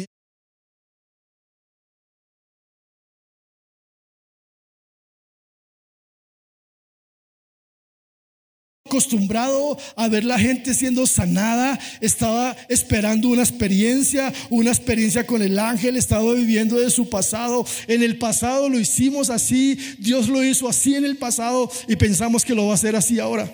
acostumbrado 8.97 9.77
a 9.95 10.07
ver 10.07 10.25
la 10.25 10.39
gente 10.39 10.73
siendo 10.73 11.05
sanada, 11.05 11.79
estaba 12.01 12.55
esperando 12.67 13.29
una 13.29 13.43
experiencia, 13.43 14.33
una 14.49 14.71
experiencia 14.71 15.27
con 15.27 15.43
el 15.43 15.59
ángel, 15.59 15.95
estaba 15.95 16.33
viviendo 16.33 16.79
de 16.79 16.89
su 16.89 17.07
pasado. 17.07 17.63
En 17.87 18.01
el 18.01 18.17
pasado 18.17 18.69
lo 18.69 18.79
hicimos 18.79 19.29
así, 19.29 19.77
Dios 19.99 20.29
lo 20.29 20.43
hizo 20.43 20.67
así 20.67 20.95
en 20.95 21.05
el 21.05 21.17
pasado 21.17 21.69
y 21.87 21.95
pensamos 21.95 22.43
que 22.43 22.55
lo 22.55 22.65
va 22.65 22.71
a 22.71 22.75
hacer 22.75 22.95
así 22.95 23.19
ahora. 23.19 23.53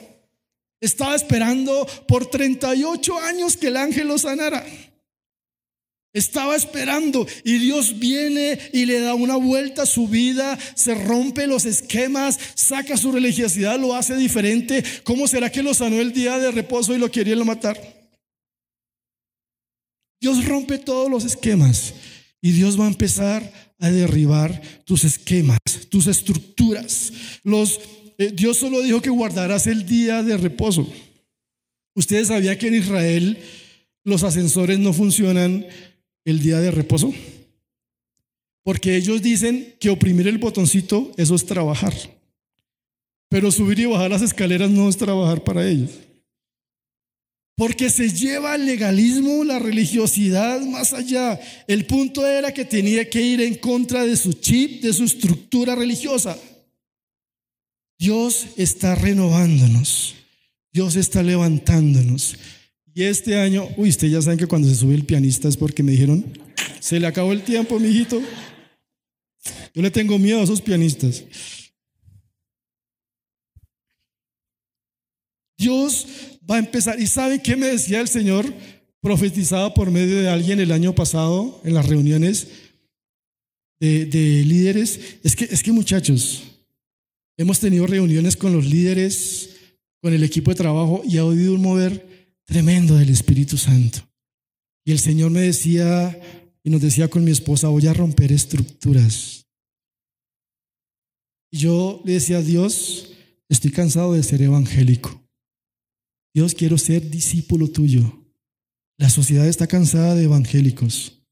Estaba 0.79 1.13
esperando 1.13 1.85
por 2.07 2.25
38 2.25 3.19
años 3.19 3.57
que 3.57 3.67
el 3.67 3.75
ángel 3.75 4.07
lo 4.07 4.17
sanara. 4.17 4.65
Estaba 6.13 6.55
esperando 6.55 7.25
y 7.43 7.57
Dios 7.57 7.97
viene 7.97 8.59
y 8.71 8.85
le 8.85 8.99
da 8.99 9.15
una 9.15 9.35
vuelta 9.35 9.81
a 9.81 9.87
su 9.87 10.07
vida, 10.07 10.57
se 10.75 10.93
rompe 10.93 11.47
los 11.47 11.65
esquemas, 11.65 12.39
saca 12.53 12.97
su 12.97 13.11
religiosidad, 13.11 13.79
lo 13.79 13.95
hace 13.95 14.15
diferente. 14.15 14.83
¿Cómo 15.03 15.27
será 15.27 15.51
que 15.51 15.63
lo 15.63 15.73
sanó 15.73 15.99
el 15.99 16.13
día 16.13 16.37
de 16.37 16.51
reposo 16.51 16.95
y 16.95 16.99
lo 16.99 17.09
quería 17.09 17.35
matar? 17.43 17.79
Dios 20.21 20.45
rompe 20.45 20.77
todos 20.77 21.09
los 21.09 21.25
esquemas 21.25 21.95
y 22.41 22.51
Dios 22.51 22.79
va 22.79 22.85
a 22.85 22.89
empezar 22.89 23.51
a 23.79 23.89
derribar 23.89 24.61
tus 24.85 25.03
esquemas, 25.03 25.57
tus 25.89 26.07
estructuras. 26.07 27.11
Eh, 28.17 28.31
Dios 28.33 28.57
solo 28.57 28.81
dijo 28.81 29.01
que 29.01 29.09
guardarás 29.09 29.65
el 29.65 29.85
día 29.85 30.21
de 30.21 30.37
reposo. 30.37 30.87
Ustedes 31.95 32.27
sabían 32.27 32.57
que 32.57 32.67
en 32.67 32.75
Israel 32.75 33.37
los 34.03 34.23
ascensores 34.23 34.79
no 34.79 34.93
funcionan 34.93 35.65
el 36.25 36.41
día 36.41 36.59
de 36.59 36.71
reposo? 36.71 37.13
Porque 38.63 38.95
ellos 38.95 39.21
dicen 39.21 39.75
que 39.79 39.89
oprimir 39.89 40.27
el 40.27 40.37
botoncito, 40.37 41.11
eso 41.17 41.35
es 41.35 41.45
trabajar. 41.45 41.93
Pero 43.29 43.51
subir 43.51 43.79
y 43.79 43.85
bajar 43.85 44.11
las 44.11 44.21
escaleras 44.21 44.69
no 44.69 44.87
es 44.87 44.95
trabajar 44.95 45.43
para 45.43 45.67
ellos. 45.67 45.89
Porque 47.55 47.89
se 47.89 48.09
lleva 48.09 48.55
el 48.55 48.65
legalismo, 48.65 49.43
la 49.43 49.59
religiosidad 49.59 50.61
más 50.61 50.93
allá. 50.93 51.39
El 51.67 51.85
punto 51.85 52.25
era 52.25 52.53
que 52.53 52.65
tenía 52.65 53.07
que 53.09 53.21
ir 53.21 53.41
en 53.41 53.55
contra 53.55 54.05
de 54.05 54.17
su 54.17 54.33
chip, 54.33 54.81
de 54.81 54.93
su 54.93 55.03
estructura 55.03 55.75
religiosa. 55.75 56.37
Dios 57.99 58.47
está 58.57 58.95
renovándonos. 58.95 60.15
Dios 60.71 60.95
está 60.95 61.21
levantándonos. 61.21 62.35
Y 62.95 63.03
este 63.03 63.39
año, 63.39 63.67
uy, 63.75 63.89
ustedes 63.89 64.13
ya 64.13 64.21
saben 64.21 64.37
que 64.37 64.45
cuando 64.45 64.67
se 64.67 64.75
sube 64.75 64.93
el 64.93 65.05
pianista 65.05 65.47
es 65.47 65.57
porque 65.57 65.81
me 65.81 65.93
dijeron, 65.93 66.25
se 66.79 66.99
le 66.99 67.07
acabó 67.07 67.33
el 67.33 67.43
tiempo, 67.43 67.79
mijito. 67.79 68.21
Yo 69.73 69.81
le 69.81 69.89
tengo 69.89 70.19
miedo 70.19 70.39
a 70.39 70.43
esos 70.43 70.61
pianistas. 70.61 71.23
Dios 75.57 76.07
va 76.49 76.55
a 76.55 76.59
empezar. 76.59 76.99
¿Y 76.99 77.07
saben 77.07 77.39
qué 77.39 77.55
me 77.55 77.67
decía 77.67 77.99
el 77.99 78.07
Señor? 78.07 78.53
Profetizaba 79.01 79.73
por 79.73 79.89
medio 79.89 80.21
de 80.21 80.29
alguien 80.29 80.59
el 80.59 80.71
año 80.71 80.93
pasado 80.93 81.61
en 81.63 81.73
las 81.73 81.87
reuniones 81.87 82.47
de, 83.79 84.05
de 84.05 84.43
líderes. 84.45 84.99
Es 85.23 85.35
que, 85.35 85.45
es 85.45 85.63
que 85.63 85.71
muchachos, 85.71 86.43
hemos 87.37 87.59
tenido 87.59 87.87
reuniones 87.87 88.37
con 88.37 88.53
los 88.53 88.65
líderes, 88.65 89.49
con 89.99 90.13
el 90.13 90.23
equipo 90.23 90.51
de 90.51 90.55
trabajo 90.55 91.01
y 91.05 91.17
ha 91.17 91.25
oído 91.25 91.55
un 91.55 91.61
mover 91.61 92.12
tremendo 92.53 92.95
del 92.95 93.09
Espíritu 93.09 93.57
Santo. 93.57 94.07
Y 94.85 94.91
el 94.91 94.99
Señor 94.99 95.31
me 95.31 95.41
decía 95.41 96.21
y 96.63 96.69
nos 96.69 96.81
decía 96.81 97.09
con 97.09 97.23
mi 97.23 97.31
esposa, 97.31 97.69
voy 97.69 97.87
a 97.87 97.95
romper 97.95 98.31
estructuras. 98.31 99.47
Y 101.51 101.57
yo 101.57 102.03
le 102.05 102.13
decía 102.13 102.37
a 102.37 102.41
Dios, 102.43 103.11
estoy 103.49 103.71
cansado 103.71 104.13
de 104.13 104.21
ser 104.21 104.43
evangélico. 104.43 105.19
Dios, 106.31 106.53
quiero 106.53 106.77
ser 106.77 107.09
discípulo 107.09 107.69
tuyo. 107.69 108.23
La 108.99 109.09
sociedad 109.09 109.47
está 109.47 109.65
cansada 109.65 110.13
de 110.13 110.25
evangélicos. 110.25 111.23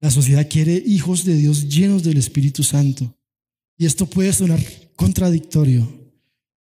La 0.00 0.12
sociedad 0.12 0.48
quiere 0.48 0.80
hijos 0.86 1.24
de 1.24 1.34
Dios 1.34 1.68
llenos 1.68 2.04
del 2.04 2.18
Espíritu 2.18 2.62
Santo. 2.62 3.18
Y 3.76 3.86
esto 3.86 4.06
puede 4.06 4.32
sonar 4.32 4.60
contradictorio. 4.94 5.88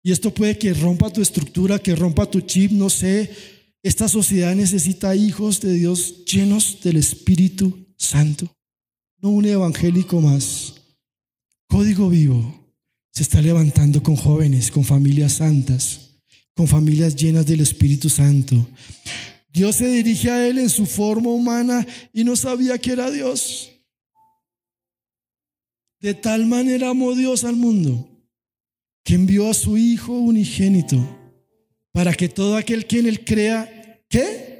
Y 0.02 0.10
esto 0.10 0.32
puede 0.32 0.56
que 0.56 0.72
rompa 0.72 1.12
tu 1.12 1.20
estructura, 1.20 1.78
que 1.78 1.94
rompa 1.94 2.30
tu 2.30 2.40
chip, 2.40 2.72
no 2.72 2.88
sé. 2.88 3.53
Esta 3.84 4.08
sociedad 4.08 4.56
necesita 4.56 5.14
hijos 5.14 5.60
de 5.60 5.74
Dios 5.74 6.24
llenos 6.24 6.80
del 6.82 6.96
Espíritu 6.96 7.86
Santo. 7.96 8.52
No 9.18 9.28
un 9.28 9.44
evangélico 9.44 10.20
más. 10.20 10.74
Código 11.68 12.08
vivo 12.08 12.74
se 13.12 13.22
está 13.22 13.40
levantando 13.40 14.02
con 14.02 14.16
jóvenes, 14.16 14.72
con 14.72 14.82
familias 14.82 15.34
santas 15.34 16.04
con 16.54 16.68
familias 16.68 17.16
llenas 17.16 17.46
del 17.46 17.60
Espíritu 17.60 18.08
Santo. 18.08 18.66
Dios 19.52 19.76
se 19.76 19.88
dirige 19.88 20.30
a 20.30 20.46
él 20.46 20.58
en 20.58 20.70
su 20.70 20.86
forma 20.86 21.30
humana 21.30 21.86
y 22.12 22.24
no 22.24 22.36
sabía 22.36 22.78
que 22.78 22.92
era 22.92 23.10
Dios. 23.10 23.70
De 26.00 26.14
tal 26.14 26.46
manera 26.46 26.90
amó 26.90 27.14
Dios 27.14 27.44
al 27.44 27.56
mundo 27.56 28.08
que 29.04 29.14
envió 29.14 29.50
a 29.50 29.54
su 29.54 29.76
Hijo 29.76 30.12
unigénito 30.12 30.96
para 31.92 32.14
que 32.14 32.28
todo 32.28 32.56
aquel 32.56 32.86
que 32.86 33.00
en 33.00 33.06
él 33.06 33.24
crea, 33.24 33.73
¿qué? 34.08 34.54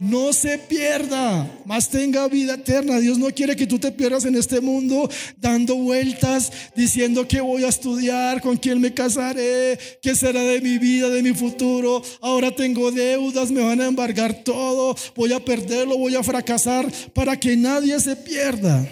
no 0.00 0.32
se 0.32 0.56
pierda, 0.56 1.60
más 1.66 1.90
tenga 1.90 2.26
vida 2.26 2.54
eterna. 2.54 2.98
Dios 3.00 3.18
no 3.18 3.28
quiere 3.32 3.54
que 3.54 3.66
tú 3.66 3.78
te 3.78 3.92
pierdas 3.92 4.24
en 4.24 4.34
este 4.34 4.62
mundo 4.62 5.10
dando 5.36 5.76
vueltas, 5.76 6.50
diciendo 6.74 7.28
que 7.28 7.42
voy 7.42 7.64
a 7.64 7.68
estudiar, 7.68 8.40
con 8.40 8.56
quién 8.56 8.80
me 8.80 8.94
casaré, 8.94 9.78
qué 10.00 10.14
será 10.16 10.42
de 10.42 10.62
mi 10.62 10.78
vida, 10.78 11.10
de 11.10 11.22
mi 11.22 11.34
futuro. 11.34 12.02
Ahora 12.22 12.50
tengo 12.50 12.90
deudas, 12.90 13.50
me 13.50 13.60
van 13.60 13.82
a 13.82 13.88
embargar 13.88 14.42
todo, 14.42 14.96
voy 15.14 15.34
a 15.34 15.44
perderlo, 15.44 15.98
voy 15.98 16.14
a 16.14 16.22
fracasar, 16.22 16.90
para 17.12 17.38
que 17.38 17.54
nadie 17.54 18.00
se 18.00 18.16
pierda. 18.16 18.90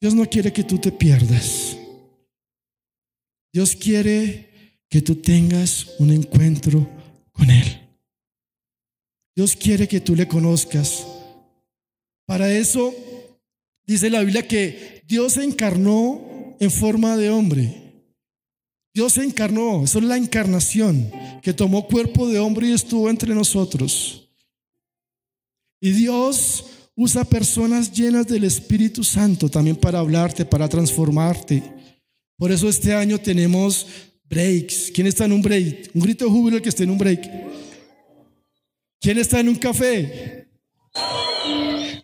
Dios 0.00 0.14
no 0.14 0.24
quiere 0.26 0.52
que 0.52 0.62
tú 0.62 0.78
te 0.78 0.92
pierdas. 0.92 1.76
Dios 3.52 3.74
quiere 3.74 4.78
que 4.88 5.02
tú 5.02 5.16
tengas 5.16 5.88
un 5.98 6.12
encuentro 6.12 6.88
con 7.32 7.50
Él. 7.50 7.81
Dios 9.34 9.56
quiere 9.56 9.88
que 9.88 10.00
tú 10.00 10.14
le 10.14 10.28
conozcas. 10.28 11.06
Para 12.26 12.52
eso 12.52 12.94
dice 13.86 14.10
la 14.10 14.20
Biblia 14.20 14.46
que 14.46 15.02
Dios 15.06 15.34
se 15.34 15.44
encarnó 15.44 16.56
en 16.60 16.70
forma 16.70 17.16
de 17.16 17.30
hombre. 17.30 17.82
Dios 18.94 19.14
se 19.14 19.24
encarnó, 19.24 19.84
eso 19.84 19.98
es 19.98 20.04
la 20.04 20.18
encarnación, 20.18 21.10
que 21.42 21.54
tomó 21.54 21.86
cuerpo 21.86 22.28
de 22.28 22.38
hombre 22.38 22.68
y 22.68 22.72
estuvo 22.72 23.08
entre 23.08 23.34
nosotros. 23.34 24.28
Y 25.80 25.92
Dios 25.92 26.66
usa 26.94 27.24
personas 27.24 27.90
llenas 27.90 28.26
del 28.26 28.44
Espíritu 28.44 29.02
Santo 29.02 29.48
también 29.48 29.76
para 29.76 29.98
hablarte, 29.98 30.44
para 30.44 30.68
transformarte. 30.68 31.62
Por 32.36 32.52
eso 32.52 32.68
este 32.68 32.92
año 32.92 33.18
tenemos 33.18 33.86
breaks. 34.28 34.90
¿Quién 34.94 35.06
está 35.06 35.24
en 35.24 35.32
un 35.32 35.42
break? 35.42 35.90
Un 35.94 36.02
grito 36.02 36.26
de 36.26 36.30
júbilo 36.30 36.56
el 36.58 36.62
que 36.62 36.68
esté 36.68 36.84
en 36.84 36.90
un 36.90 36.98
break. 36.98 37.28
¿Quién 39.02 39.18
está 39.18 39.40
en 39.40 39.48
un 39.48 39.56
café? 39.56 40.46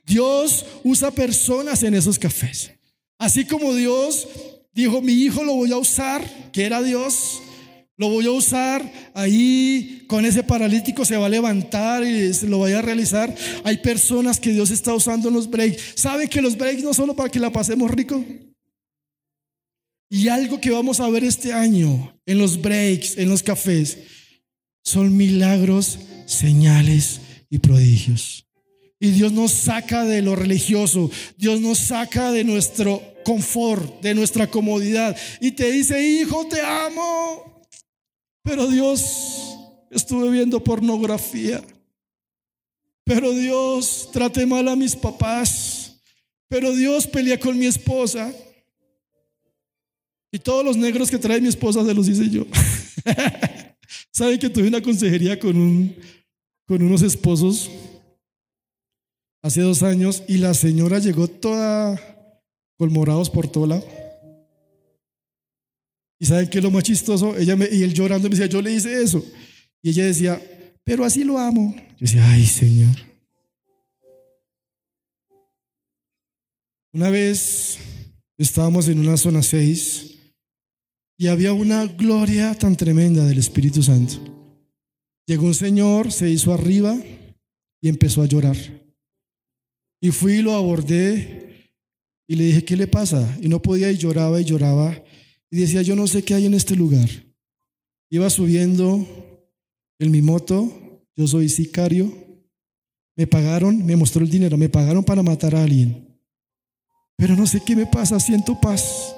Dios 0.05 0.67
usa 0.83 1.13
personas 1.13 1.85
en 1.85 1.95
esos 1.95 2.19
cafés. 2.19 2.73
Así 3.17 3.45
como 3.45 3.73
Dios 3.73 4.27
dijo, 4.73 5.01
mi 5.01 5.13
hijo 5.13 5.45
lo 5.45 5.55
voy 5.55 5.71
a 5.71 5.77
usar, 5.77 6.51
que 6.53 6.65
era 6.65 6.83
Dios, 6.83 7.41
lo 7.97 8.09
voy 8.09 8.27
a 8.27 8.33
usar 8.33 8.93
ahí 9.15 10.05
con 10.09 10.25
ese 10.25 10.43
paralítico, 10.43 11.05
se 11.05 11.17
va 11.17 11.27
a 11.27 11.31
levantar 11.31 12.03
y 12.03 12.35
se 12.35 12.49
lo 12.49 12.59
vaya 12.59 12.81
a 12.81 12.83
realizar. 12.83 13.33
Hay 13.63 13.77
personas 13.77 14.41
que 14.41 14.51
Dios 14.51 14.73
está 14.73 14.93
usando 14.93 15.29
en 15.29 15.35
los 15.35 15.49
breaks. 15.49 15.93
¿Saben 15.95 16.29
que 16.29 16.43
los 16.43 16.57
breaks 16.59 16.83
no 16.83 16.93
solo 16.95 17.15
para 17.15 17.31
que 17.31 17.39
la 17.39 17.53
pasemos 17.53 17.93
rico? 17.93 18.25
Y 20.11 20.27
algo 20.27 20.61
que 20.61 20.71
vamos 20.71 20.99
a 20.99 21.09
ver 21.09 21.23
este 21.23 21.53
año 21.53 22.19
en 22.27 22.39
los 22.39 22.61
breaks, 22.61 23.19
en 23.19 23.29
los 23.29 23.43
cafés, 23.45 23.99
son 24.89 25.15
milagros 25.15 25.99
señales 26.25 27.21
y 27.51 27.59
prodigios. 27.59 28.47
Y 28.99 29.11
Dios 29.11 29.33
nos 29.33 29.53
saca 29.53 30.05
de 30.05 30.23
lo 30.23 30.35
religioso, 30.35 31.11
Dios 31.37 31.61
nos 31.61 31.79
saca 31.79 32.33
de 32.33 32.43
nuestro 32.43 33.03
confort, 33.23 34.01
de 34.01 34.15
nuestra 34.15 34.47
comodidad. 34.47 35.15
Y 35.41 35.53
te 35.53 35.71
dice, 35.71 36.03
hijo, 36.03 36.47
te 36.47 36.63
amo. 36.63 37.63
Pero 38.43 38.67
Dios, 38.67 39.59
estuve 39.91 40.31
viendo 40.31 40.65
pornografía. 40.65 41.63
Pero 43.05 43.33
Dios, 43.33 44.09
traté 44.11 44.47
mal 44.47 44.69
a 44.69 44.77
mis 44.77 44.97
papás. 44.97 46.01
Pero 46.49 46.75
Dios 46.75 47.07
pelea 47.07 47.39
con 47.39 47.59
mi 47.59 47.67
esposa. 47.67 48.33
Y 50.33 50.39
todos 50.39 50.65
los 50.65 50.79
negros 50.79 51.11
que 51.11 51.19
trae 51.19 51.43
mi 51.43 51.49
esposa 51.49 51.85
se 51.85 51.95
los 51.95 52.09
hice 52.09 52.31
yo. 52.31 52.47
¿Saben 54.13 54.39
que 54.39 54.51
tuve 54.51 54.69
una 54.69 54.83
consejería 54.83 55.39
con 55.39 55.57
un 55.57 55.97
con 56.67 56.83
unos 56.83 57.01
esposos 57.01 57.71
hace 59.43 59.63
dos 59.63 59.83
años 59.83 60.23
y 60.29 60.37
la 60.37 60.53
señora 60.53 60.99
llegó 60.99 61.27
toda 61.29 61.99
colmorados 62.77 63.29
por 63.29 63.49
todo 63.51 63.67
lado. 63.67 63.87
¿Y 66.21 66.27
saben 66.27 66.49
qué 66.49 66.59
es 66.59 66.65
lo 66.65 66.71
más 66.71 66.85
chistoso? 66.85 67.37
Ella 67.37 67.57
me, 67.57 67.69
y 67.71 67.83
él 67.83 67.95
llorando 67.95 68.29
me 68.29 68.35
decía, 68.35 68.47
yo 68.47 68.61
le 68.63 68.73
hice 68.73 69.03
eso. 69.03 69.25
Y 69.83 69.91
ella 69.91 70.07
decía, 70.07 70.41
pero 70.85 71.05
así 71.05 71.25
lo 71.25 71.39
amo. 71.39 71.75
Yo 71.77 71.97
decía, 72.01 72.31
ay 72.31 72.45
Señor. 72.45 72.95
Una 76.93 77.11
vez 77.11 77.79
estábamos 78.37 78.89
en 78.89 78.99
una 78.99 79.17
zona 79.17 79.43
6 79.43 80.08
y 81.19 81.27
había 81.27 81.53
una 81.53 81.85
gloria 81.85 82.55
tan 82.55 82.77
tremenda 82.77 83.27
del 83.27 83.39
Espíritu 83.39 83.83
Santo. 83.83 84.15
Llegó 85.27 85.47
un 85.47 85.55
señor, 85.55 86.13
se 86.13 86.31
hizo 86.31 86.55
arriba 86.55 86.97
y 87.83 87.89
empezó 87.89 88.23
a 88.23 88.27
llorar. 88.27 88.57
Y 90.01 90.13
fui 90.13 90.35
y 90.35 90.43
lo 90.43 90.55
abordé 90.55 91.75
y 92.29 92.37
le 92.37 92.45
dije, 92.45 92.65
¿qué 92.65 92.77
le 92.77 92.87
pasa? 92.87 93.37
Y 93.43 93.49
no 93.49 93.61
podía 93.61 93.91
y 93.91 93.99
lloraba 93.99 94.41
y 94.41 94.45
lloraba. 94.45 95.03
Y 95.51 95.59
decía, 95.59 95.83
yo 95.83 95.97
no 95.97 96.07
sé 96.07 96.23
qué 96.23 96.35
hay 96.35 96.47
en 96.47 96.55
este 96.55 96.77
lugar. 96.77 97.09
Iba 98.11 98.31
subiendo 98.31 99.05
en 99.99 100.11
mi 100.13 100.23
moto, 100.23 101.03
yo 101.17 101.27
soy 101.27 101.49
sicario. 101.49 102.13
Me 103.17 103.27
pagaron, 103.27 103.85
me 103.85 103.97
mostró 103.97 104.23
el 104.23 104.31
dinero, 104.31 104.57
me 104.57 104.69
pagaron 104.69 105.03
para 105.03 105.25
matar 105.25 105.57
a 105.57 105.65
alguien. 105.65 106.17
Pero 107.17 107.35
no 107.35 107.45
sé 107.49 107.61
qué 107.67 107.75
me 107.75 107.87
pasa, 107.87 108.21
siento 108.21 108.61
paz. 108.61 109.18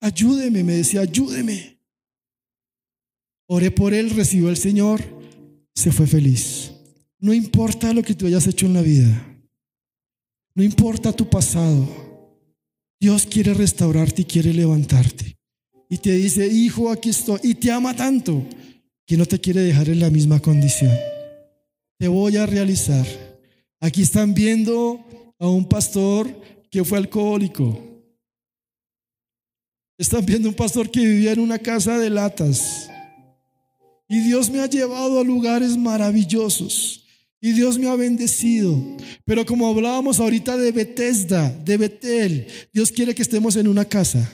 Ayúdeme, 0.00 0.64
me 0.64 0.74
decía, 0.74 1.02
ayúdeme. 1.02 1.78
Oré 3.46 3.70
por 3.70 3.92
él, 3.92 4.10
recibió 4.10 4.48
al 4.48 4.56
Señor, 4.56 5.02
se 5.74 5.92
fue 5.92 6.06
feliz. 6.06 6.72
No 7.18 7.34
importa 7.34 7.92
lo 7.92 8.02
que 8.02 8.14
tú 8.14 8.26
hayas 8.26 8.46
hecho 8.46 8.66
en 8.66 8.74
la 8.74 8.82
vida. 8.82 9.26
No 10.54 10.62
importa 10.62 11.12
tu 11.12 11.28
pasado. 11.28 11.86
Dios 12.98 13.26
quiere 13.26 13.54
restaurarte 13.54 14.22
y 14.22 14.24
quiere 14.24 14.54
levantarte. 14.54 15.36
Y 15.88 15.98
te 15.98 16.12
dice, 16.12 16.46
hijo, 16.46 16.90
aquí 16.90 17.10
estoy. 17.10 17.40
Y 17.42 17.54
te 17.54 17.70
ama 17.70 17.94
tanto 17.94 18.46
que 19.06 19.16
no 19.16 19.26
te 19.26 19.40
quiere 19.40 19.60
dejar 19.60 19.88
en 19.88 20.00
la 20.00 20.10
misma 20.10 20.40
condición. 20.40 20.96
Te 21.98 22.08
voy 22.08 22.36
a 22.36 22.46
realizar. 22.46 23.06
Aquí 23.80 24.02
están 24.02 24.32
viendo 24.32 25.04
a 25.38 25.48
un 25.48 25.68
pastor 25.68 26.28
que 26.70 26.84
fue 26.84 26.98
alcohólico. 26.98 27.89
Están 30.00 30.24
viendo 30.24 30.48
un 30.48 30.54
pastor 30.54 30.90
que 30.90 31.00
vivía 31.00 31.32
en 31.32 31.40
una 31.40 31.58
casa 31.58 31.98
de 31.98 32.08
latas 32.08 32.88
Y 34.08 34.20
Dios 34.20 34.48
me 34.48 34.60
ha 34.60 34.66
llevado 34.66 35.20
a 35.20 35.24
lugares 35.24 35.76
maravillosos. 35.76 37.04
Y 37.38 37.52
Dios 37.52 37.78
me 37.78 37.86
ha 37.86 37.96
bendecido. 37.96 38.82
Pero 39.26 39.44
como 39.44 39.68
hablábamos 39.68 40.18
ahorita 40.18 40.56
de 40.56 40.72
Bethesda, 40.72 41.50
de 41.50 41.76
Betel, 41.76 42.46
Dios 42.72 42.90
quiere 42.92 43.14
que 43.14 43.20
estemos 43.20 43.56
en 43.56 43.68
una 43.68 43.84
casa. 43.84 44.26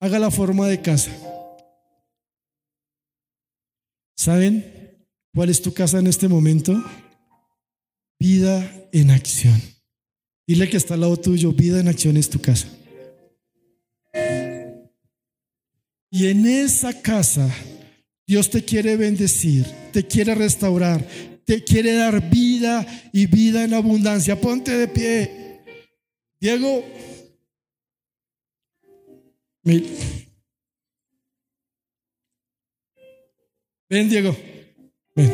Haga 0.00 0.18
la 0.18 0.30
forma 0.30 0.68
de 0.68 0.82
casa. 0.82 1.10
¿Saben 4.18 5.00
cuál 5.34 5.48
es 5.48 5.62
tu 5.62 5.72
casa 5.72 5.98
en 5.98 6.08
este 6.08 6.28
momento? 6.28 6.74
Vida 8.20 8.70
en 8.92 9.10
acción. 9.10 9.60
Dile 10.46 10.68
que 10.68 10.76
está 10.76 10.92
al 10.92 11.00
lado 11.00 11.16
tuyo, 11.16 11.52
vida 11.52 11.80
en 11.80 11.88
acción 11.88 12.18
es 12.18 12.28
tu 12.28 12.38
casa. 12.38 12.68
Y 16.16 16.28
en 16.28 16.46
esa 16.46 17.02
casa 17.02 17.46
Dios 18.26 18.48
te 18.48 18.64
quiere 18.64 18.96
bendecir, 18.96 19.66
te 19.92 20.06
quiere 20.06 20.34
restaurar, 20.34 21.06
te 21.44 21.62
quiere 21.62 21.92
dar 21.92 22.30
vida 22.30 22.86
y 23.12 23.26
vida 23.26 23.64
en 23.64 23.74
abundancia. 23.74 24.40
Ponte 24.40 24.72
de 24.78 24.88
pie. 24.88 25.60
Diego. 26.40 26.82
Ven, 29.62 29.84
Diego. 34.08 34.34
Ven. 35.14 35.30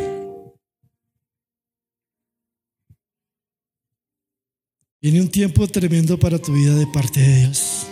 Viene 5.00 5.20
un 5.20 5.30
tiempo 5.30 5.68
tremendo 5.68 6.18
para 6.18 6.40
tu 6.40 6.52
vida 6.52 6.74
de 6.74 6.88
parte 6.88 7.20
de 7.20 7.36
Dios. 7.36 7.91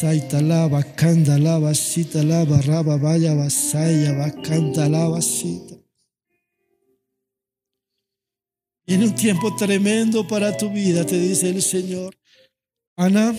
Saitalaba, 0.00 0.84
candalaba, 0.94 1.74
citalaba, 1.74 2.60
raba, 2.62 2.96
vaya, 2.96 3.34
vasaya, 3.34 4.12
lava, 4.88 5.20
cita. 5.20 5.74
Viene 8.86 9.06
un 9.06 9.14
tiempo 9.16 9.56
tremendo 9.56 10.24
para 10.24 10.56
tu 10.56 10.70
vida, 10.70 11.04
te 11.04 11.18
dice 11.18 11.48
el 11.48 11.60
Señor. 11.60 12.16
Ana, 12.94 13.34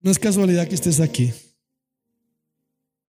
no 0.00 0.10
es 0.10 0.18
casualidad 0.18 0.68
que 0.68 0.74
estés 0.74 1.00
aquí. 1.00 1.32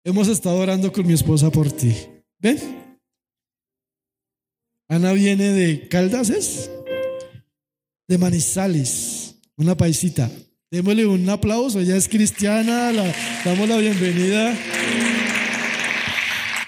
Hemos 0.04 0.28
estado 0.28 0.56
orando 0.58 0.92
con 0.92 1.04
mi 1.08 1.14
esposa 1.14 1.50
por 1.50 1.72
ti. 1.72 1.92
¿Ven? 2.38 2.60
Ana 4.86 5.12
viene 5.12 5.50
de 5.50 5.88
Caldas, 5.88 6.70
de 8.06 8.16
Manizales, 8.16 9.34
una 9.56 9.76
paisita. 9.76 10.30
Démosle 10.70 11.06
un 11.06 11.28
aplauso, 11.30 11.78
ella 11.78 11.96
es 11.96 12.08
cristiana, 12.08 12.90
la, 12.90 13.14
damos 13.44 13.68
la 13.68 13.76
bienvenida. 13.76 14.52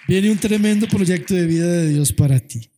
Viene 0.07 0.31
un 0.31 0.39
tremendo 0.39 0.87
proyecto 0.87 1.35
de 1.35 1.47
vida 1.47 1.67
de 1.67 1.89
Dios 1.89 2.13
para 2.13 2.39
ti. 2.39 2.71